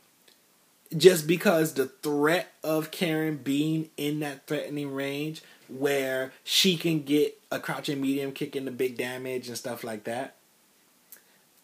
just 0.96 1.28
because 1.28 1.74
the 1.74 1.88
threat 1.88 2.52
of 2.64 2.92
Karin 2.92 3.38
being 3.38 3.90
in 3.98 4.20
that 4.22 4.48
threatening 4.48 4.92
range 4.94 5.42
where 5.68 6.34
she 6.44 6.78
can 6.78 7.04
get 7.04 7.40
a 7.52 7.60
crouching 7.60 8.02
medium 8.02 8.32
kick 8.32 8.56
into 8.56 8.72
big 8.72 8.98
damage 8.98 9.48
and 9.48 9.58
stuff 9.58 9.84
like 9.84 10.06
that. 10.06 10.36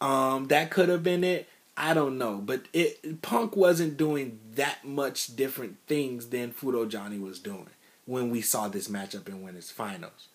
Um, 0.00 0.46
that 0.48 0.70
could 0.70 0.88
have 0.88 1.02
been 1.02 1.24
it. 1.24 1.48
I 1.76 1.92
don't 1.92 2.16
know, 2.16 2.36
but 2.36 2.62
it 2.72 3.20
Punk 3.20 3.54
wasn't 3.54 3.98
doing 3.98 4.38
that 4.54 4.84
much 4.84 5.36
different 5.36 5.76
things 5.86 6.28
than 6.28 6.52
Fudo 6.52 6.88
Johnny 6.88 7.18
was 7.18 7.38
doing 7.38 7.68
when 8.06 8.30
we 8.30 8.40
saw 8.40 8.68
this 8.68 8.88
matchup 8.88 9.28
in 9.28 9.42
Winners 9.42 9.70
Finals. 9.70 10.28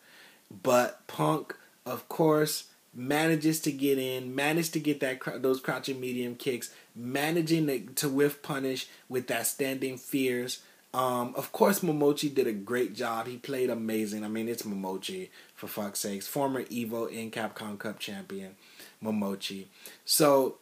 But 0.62 1.08
Punk, 1.08 1.56
of 1.86 2.08
course, 2.10 2.66
manages 2.94 3.60
to 3.62 3.72
get 3.72 3.98
in, 3.98 4.36
managed 4.36 4.74
to 4.74 4.80
get 4.80 5.00
that 5.00 5.42
those 5.42 5.62
crouching 5.62 6.00
medium 6.00 6.36
kicks, 6.36 6.74
managing 6.96 7.68
to, 7.68 7.80
to 7.96 8.10
whiff 8.10 8.42
punish 8.42 8.88
with 9.10 9.28
that 9.28 9.48
standing 9.48 9.98
fierce. 9.98 10.62
Um, 10.94 11.34
of 11.38 11.54
course, 11.54 11.80
Momochi 11.80 12.34
did 12.34 12.48
a 12.48 12.52
great 12.52 12.94
job. 12.94 13.28
He 13.28 13.38
played 13.38 13.70
amazing. 13.70 14.26
I 14.26 14.28
mean, 14.28 14.50
it's 14.50 14.64
Momochi 14.64 15.30
for 15.56 15.68
fuck's 15.68 16.00
sakes, 16.00 16.28
former 16.28 16.64
Evo 16.64 17.10
in 17.10 17.32
Capcom 17.32 17.80
Cup 17.80 17.98
champion, 17.98 18.56
Momochi. 19.02 19.68
So, 20.04 20.58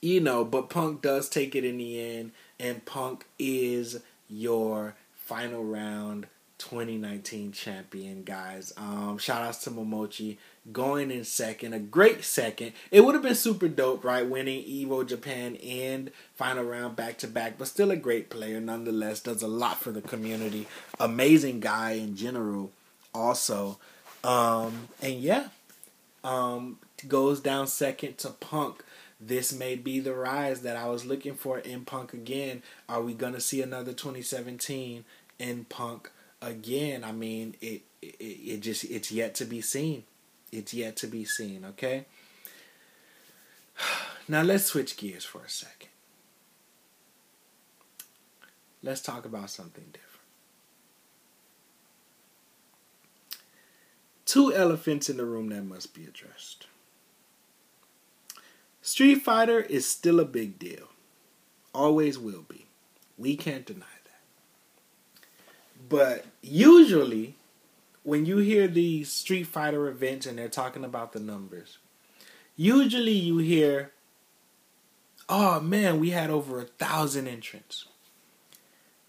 you 0.00 0.20
know, 0.20 0.44
but 0.44 0.70
Punk 0.70 1.02
does 1.02 1.28
take 1.28 1.56
it 1.56 1.64
in 1.64 1.78
the 1.78 2.00
end, 2.00 2.32
and 2.60 2.84
Punk 2.84 3.26
is 3.40 4.00
your 4.28 4.94
final 5.16 5.64
round 5.64 6.28
2019 6.58 7.50
champion, 7.50 8.22
guys. 8.22 8.72
Um, 8.76 9.18
shout 9.18 9.42
outs 9.42 9.64
to 9.64 9.70
Momochi 9.70 10.38
going 10.70 11.10
in 11.10 11.24
second, 11.24 11.72
a 11.72 11.78
great 11.78 12.24
second. 12.24 12.72
It 12.90 13.00
would 13.00 13.14
have 13.14 13.22
been 13.22 13.34
super 13.34 13.68
dope, 13.68 14.04
right? 14.04 14.28
Winning 14.28 14.64
Evo 14.64 15.06
Japan 15.06 15.56
and 15.56 16.10
final 16.34 16.64
round 16.64 16.94
back 16.94 17.18
to 17.18 17.28
back, 17.28 17.58
but 17.58 17.68
still 17.68 17.90
a 17.90 17.96
great 17.96 18.30
player 18.30 18.60
nonetheless. 18.60 19.20
Does 19.20 19.42
a 19.42 19.48
lot 19.48 19.80
for 19.80 19.90
the 19.90 20.02
community. 20.02 20.68
Amazing 21.00 21.60
guy 21.60 21.92
in 21.92 22.14
general, 22.16 22.70
also. 23.14 23.78
Um, 24.22 24.88
and 25.00 25.14
yeah, 25.14 25.48
um, 26.22 26.78
goes 27.08 27.40
down 27.40 27.66
second 27.66 28.18
to 28.18 28.30
Punk. 28.30 28.84
This 29.20 29.52
may 29.52 29.76
be 29.76 30.00
the 30.00 30.14
rise 30.14 30.62
that 30.62 30.76
I 30.76 30.88
was 30.88 31.04
looking 31.04 31.34
for 31.34 31.58
in 31.58 31.84
Punk 31.84 32.12
again. 32.12 32.62
Are 32.88 33.02
we 33.02 33.14
gonna 33.14 33.40
see 33.40 33.62
another 33.62 33.92
2017 33.92 35.04
in 35.38 35.64
Punk? 35.64 36.10
again, 36.42 37.04
I 37.04 37.12
mean, 37.12 37.54
it, 37.60 37.82
it 38.02 38.16
it 38.20 38.60
just 38.60 38.84
it's 38.84 39.10
yet 39.10 39.34
to 39.36 39.44
be 39.44 39.60
seen. 39.60 40.04
It's 40.52 40.74
yet 40.74 40.96
to 40.98 41.06
be 41.06 41.24
seen. 41.24 41.64
Okay. 41.64 42.06
Now 44.28 44.42
let's 44.42 44.66
switch 44.66 44.96
gears 44.96 45.24
for 45.24 45.42
a 45.42 45.48
second. 45.48 45.88
Let's 48.80 49.00
talk 49.00 49.24
about 49.24 49.50
something 49.50 49.84
different. 49.92 50.08
Two 54.24 54.54
elephants 54.54 55.10
in 55.10 55.16
the 55.16 55.24
room 55.24 55.48
that 55.48 55.64
must 55.64 55.92
be 55.92 56.04
addressed. 56.04 56.66
Street 58.80 59.16
Fighter 59.16 59.60
is 59.60 59.86
still 59.86 60.20
a 60.20 60.24
big 60.24 60.58
deal. 60.58 60.88
Always 61.74 62.18
will 62.18 62.44
be. 62.48 62.66
We 63.18 63.36
can't 63.36 63.66
deny 63.66 63.86
that. 64.04 65.26
but 65.88 66.26
usually, 66.40 67.36
when 68.02 68.26
you 68.26 68.38
hear 68.38 68.66
these 68.66 69.12
Street 69.12 69.46
Fighter 69.46 69.88
events 69.88 70.26
and 70.26 70.38
they're 70.38 70.48
talking 70.48 70.84
about 70.84 71.12
the 71.12 71.20
numbers, 71.20 71.78
usually 72.56 73.12
you 73.12 73.38
hear, 73.38 73.92
oh 75.28 75.60
man, 75.60 76.00
we 76.00 76.10
had 76.10 76.30
over 76.30 76.60
a 76.60 76.64
thousand 76.64 77.28
entrants. 77.28 77.86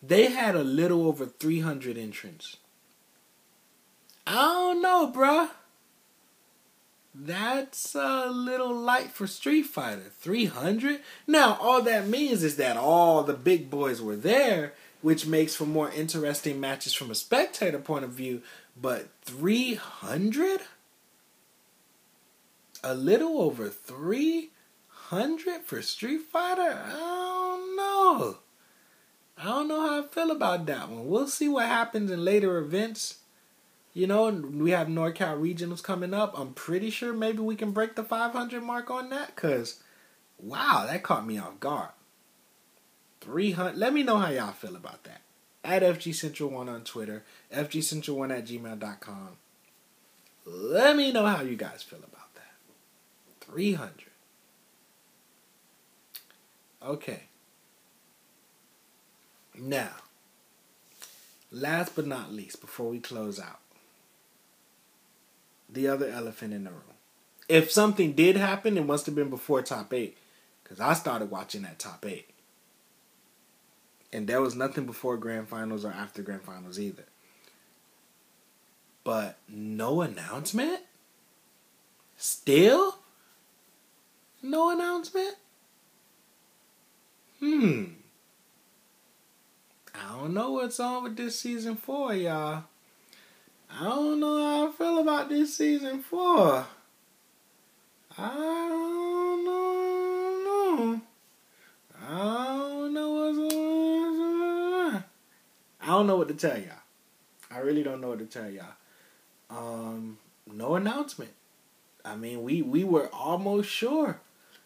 They 0.01 0.31
had 0.31 0.55
a 0.55 0.63
little 0.63 1.07
over 1.07 1.25
300 1.25 1.97
entrants. 1.97 2.57
I 4.27 4.33
don't 4.33 4.81
know, 4.81 5.11
bruh. 5.13 5.49
That's 7.15 7.93
a 7.93 8.29
little 8.29 8.73
light 8.73 9.11
for 9.11 9.27
Street 9.27 9.63
Fighter. 9.63 10.11
300? 10.19 11.01
Now, 11.27 11.57
all 11.61 11.81
that 11.83 12.07
means 12.07 12.43
is 12.43 12.55
that 12.57 12.75
all 12.75 13.23
the 13.23 13.33
big 13.33 13.69
boys 13.69 14.01
were 14.01 14.15
there, 14.15 14.73
which 15.01 15.27
makes 15.27 15.55
for 15.55 15.65
more 15.65 15.91
interesting 15.91 16.59
matches 16.59 16.93
from 16.93 17.11
a 17.11 17.15
spectator 17.15 17.77
point 17.77 18.03
of 18.03 18.11
view. 18.11 18.41
But 18.75 19.09
300? 19.23 20.61
A 22.83 22.93
little 22.93 23.41
over 23.41 23.69
300 23.69 25.61
for 25.61 25.81
Street 25.81 26.21
Fighter? 26.21 26.81
I 26.85 26.91
don't 26.91 27.75
know. 27.77 28.37
I 29.37 29.43
don't 29.45 29.67
know 29.67 29.81
how 29.81 30.03
I 30.03 30.07
feel 30.07 30.31
about 30.31 30.65
that 30.65 30.89
one. 30.89 31.07
We'll 31.07 31.27
see 31.27 31.47
what 31.47 31.65
happens 31.65 32.11
in 32.11 32.23
later 32.23 32.57
events. 32.57 33.19
You 33.93 34.07
know, 34.07 34.29
we 34.29 34.71
have 34.71 34.87
NorCal 34.87 35.39
regionals 35.39 35.83
coming 35.83 36.13
up. 36.13 36.37
I'm 36.37 36.53
pretty 36.53 36.89
sure 36.89 37.13
maybe 37.13 37.39
we 37.39 37.55
can 37.55 37.71
break 37.71 37.95
the 37.95 38.03
500 38.03 38.63
mark 38.63 38.89
on 38.89 39.09
that 39.09 39.35
because, 39.35 39.83
wow, 40.39 40.85
that 40.89 41.03
caught 41.03 41.27
me 41.27 41.37
off 41.37 41.59
guard. 41.59 41.89
300. 43.21 43.77
Let 43.77 43.93
me 43.93 44.03
know 44.03 44.17
how 44.17 44.29
y'all 44.29 44.51
feel 44.51 44.75
about 44.75 45.03
that. 45.03 45.21
At 45.63 45.81
FG 45.81 46.13
Central 46.13 46.49
1 46.49 46.67
on 46.67 46.83
Twitter, 46.83 47.23
FGCentral1 47.53 48.37
at 48.37 48.45
gmail.com. 48.45 49.29
Let 50.45 50.97
me 50.97 51.13
know 51.13 51.25
how 51.25 51.41
you 51.41 51.55
guys 51.55 51.81
feel 51.83 51.99
about 51.99 52.33
that. 52.35 52.51
300. 53.41 53.93
Okay. 56.85 57.23
Now, 59.57 59.91
last 61.49 61.95
but 61.95 62.07
not 62.07 62.33
least, 62.33 62.59
before 62.59 62.89
we 62.89 62.99
close 62.99 63.39
out, 63.39 63.59
the 65.69 65.87
other 65.87 66.09
elephant 66.09 66.53
in 66.53 66.65
the 66.65 66.71
room. 66.71 66.81
If 67.47 67.71
something 67.71 68.11
did 68.13 68.35
happen, 68.35 68.77
it 68.77 68.85
must 68.85 69.05
have 69.05 69.15
been 69.15 69.29
before 69.29 69.61
top 69.61 69.93
eight, 69.93 70.17
because 70.61 70.81
I 70.81 70.93
started 70.93 71.31
watching 71.31 71.61
that 71.61 71.79
top 71.79 72.05
eight 72.05 72.32
and 74.13 74.27
there 74.27 74.41
was 74.41 74.55
nothing 74.55 74.85
before 74.85 75.17
grand 75.17 75.49
finals 75.49 75.83
or 75.83 75.91
after 75.91 76.21
grand 76.21 76.43
finals 76.43 76.79
either. 76.79 77.05
But 79.03 79.37
no 79.49 80.01
announcement? 80.01 80.81
Still? 82.15 82.99
No 84.41 84.69
announcement? 84.69 85.35
Hmm. 87.39 87.83
I 89.95 90.15
don't 90.15 90.33
know 90.33 90.51
what's 90.51 90.79
on 90.79 91.03
with 91.03 91.17
this 91.17 91.39
season 91.39 91.75
four, 91.75 92.13
y'all. 92.13 92.63
I 93.69 93.83
don't 93.83 94.19
know 94.19 94.37
how 94.37 94.67
I 94.67 94.71
feel 94.71 94.99
about 94.99 95.29
this 95.29 95.57
season 95.57 96.01
four. 96.01 96.65
I 98.17 98.29
don't 98.69 99.45
know. 99.45 101.01
I 102.07 102.45
don't 102.57 102.93
know 102.93 103.12
don't 105.93 106.07
know 106.07 106.17
what 106.17 106.27
to 106.27 106.33
tell 106.33 106.57
y'all. 106.57 106.83
I 107.51 107.59
really 107.59 107.83
don't 107.83 108.01
know 108.01 108.09
what 108.09 108.19
to 108.19 108.25
tell 108.25 108.49
y'all. 108.49 108.65
Um, 109.49 110.17
no 110.51 110.75
announcement. 110.75 111.31
I 112.05 112.15
mean, 112.15 112.43
we 112.43 112.61
we 112.61 112.83
were 112.83 113.07
almost 113.13 113.69
sure. 113.69 114.19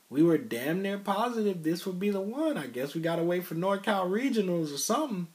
We 0.10 0.24
were 0.24 0.38
damn 0.38 0.82
near 0.82 0.98
positive 0.98 1.64
this 1.64 1.86
would 1.86 2.00
be 2.00 2.10
the 2.10 2.22
one. 2.22 2.58
I 2.58 2.68
guess 2.68 2.96
we 2.96 3.02
gotta 3.02 3.24
wait 3.24 3.46
for 3.46 3.56
NorCal 3.56 4.10
regionals 4.10 4.74
or 4.74 4.78
something. 4.78 5.28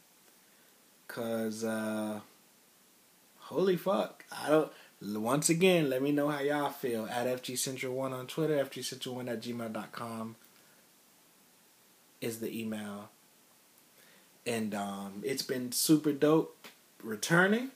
Cause 1.08 1.62
uh 1.62 2.20
holy 3.38 3.76
fuck. 3.76 4.24
I 4.32 4.48
don't 4.48 4.72
once 5.02 5.48
again, 5.48 5.90
let 5.90 6.00
me 6.00 6.12
know 6.12 6.28
how 6.28 6.40
y'all 6.40 6.70
feel. 6.70 7.06
At 7.06 7.26
FG 7.26 7.58
Central 7.58 7.94
One 7.94 8.12
on 8.12 8.26
Twitter, 8.26 8.64
FG 8.64 8.84
Central 8.84 9.16
One 9.16 9.28
at 9.28 9.42
gmail.com 9.42 10.36
is 12.20 12.38
the 12.38 12.58
email 12.58 13.10
and 14.46 14.74
um, 14.74 15.22
it's 15.24 15.42
been 15.42 15.72
super 15.72 16.12
dope 16.12 16.68
returning. 17.02 17.70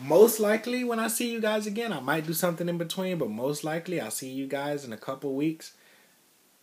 Most 0.00 0.40
likely, 0.40 0.84
when 0.84 0.98
I 0.98 1.08
see 1.08 1.30
you 1.30 1.40
guys 1.40 1.66
again, 1.66 1.92
I 1.92 2.00
might 2.00 2.26
do 2.26 2.32
something 2.32 2.68
in 2.68 2.78
between, 2.78 3.18
but 3.18 3.28
most 3.28 3.62
likely, 3.62 4.00
I'll 4.00 4.10
see 4.10 4.30
you 4.30 4.46
guys 4.46 4.84
in 4.84 4.92
a 4.92 4.96
couple 4.96 5.34
weeks 5.34 5.72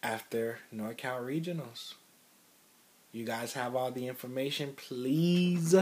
after 0.01 0.59
NorCal 0.75 1.21
Regionals. 1.21 1.93
You 3.11 3.25
guys 3.25 3.53
have 3.53 3.75
all 3.75 3.91
the 3.91 4.07
information. 4.07 4.73
Please 4.75 5.75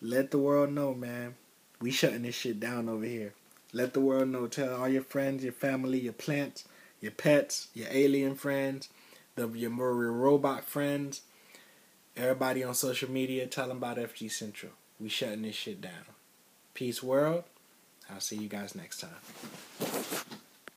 let 0.00 0.30
the 0.30 0.38
world 0.38 0.72
know, 0.72 0.94
man. 0.94 1.34
We 1.80 1.90
shutting 1.90 2.22
this 2.22 2.34
shit 2.34 2.58
down 2.58 2.88
over 2.88 3.04
here. 3.04 3.34
Let 3.72 3.94
the 3.94 4.00
world 4.00 4.28
know. 4.28 4.46
Tell 4.46 4.74
all 4.74 4.88
your 4.88 5.02
friends, 5.02 5.44
your 5.44 5.52
family, 5.52 6.00
your 6.00 6.12
plants, 6.12 6.64
your 7.00 7.12
pets, 7.12 7.68
your 7.74 7.88
alien 7.90 8.34
friends, 8.34 8.88
the 9.34 9.48
your 9.50 9.70
robot 9.70 10.64
friends. 10.64 11.22
Everybody 12.20 12.64
on 12.64 12.74
social 12.74 13.08
media, 13.08 13.46
tell 13.46 13.68
them 13.68 13.76
about 13.76 13.96
FG 13.96 14.32
Central. 14.32 14.72
We 14.98 15.08
shutting 15.08 15.42
this 15.42 15.54
shit 15.54 15.80
down. 15.80 15.92
Peace, 16.74 17.00
world. 17.00 17.44
I'll 18.10 18.18
see 18.18 18.34
you 18.34 18.48
guys 18.48 18.74
next 18.74 19.00
time. 19.00 20.47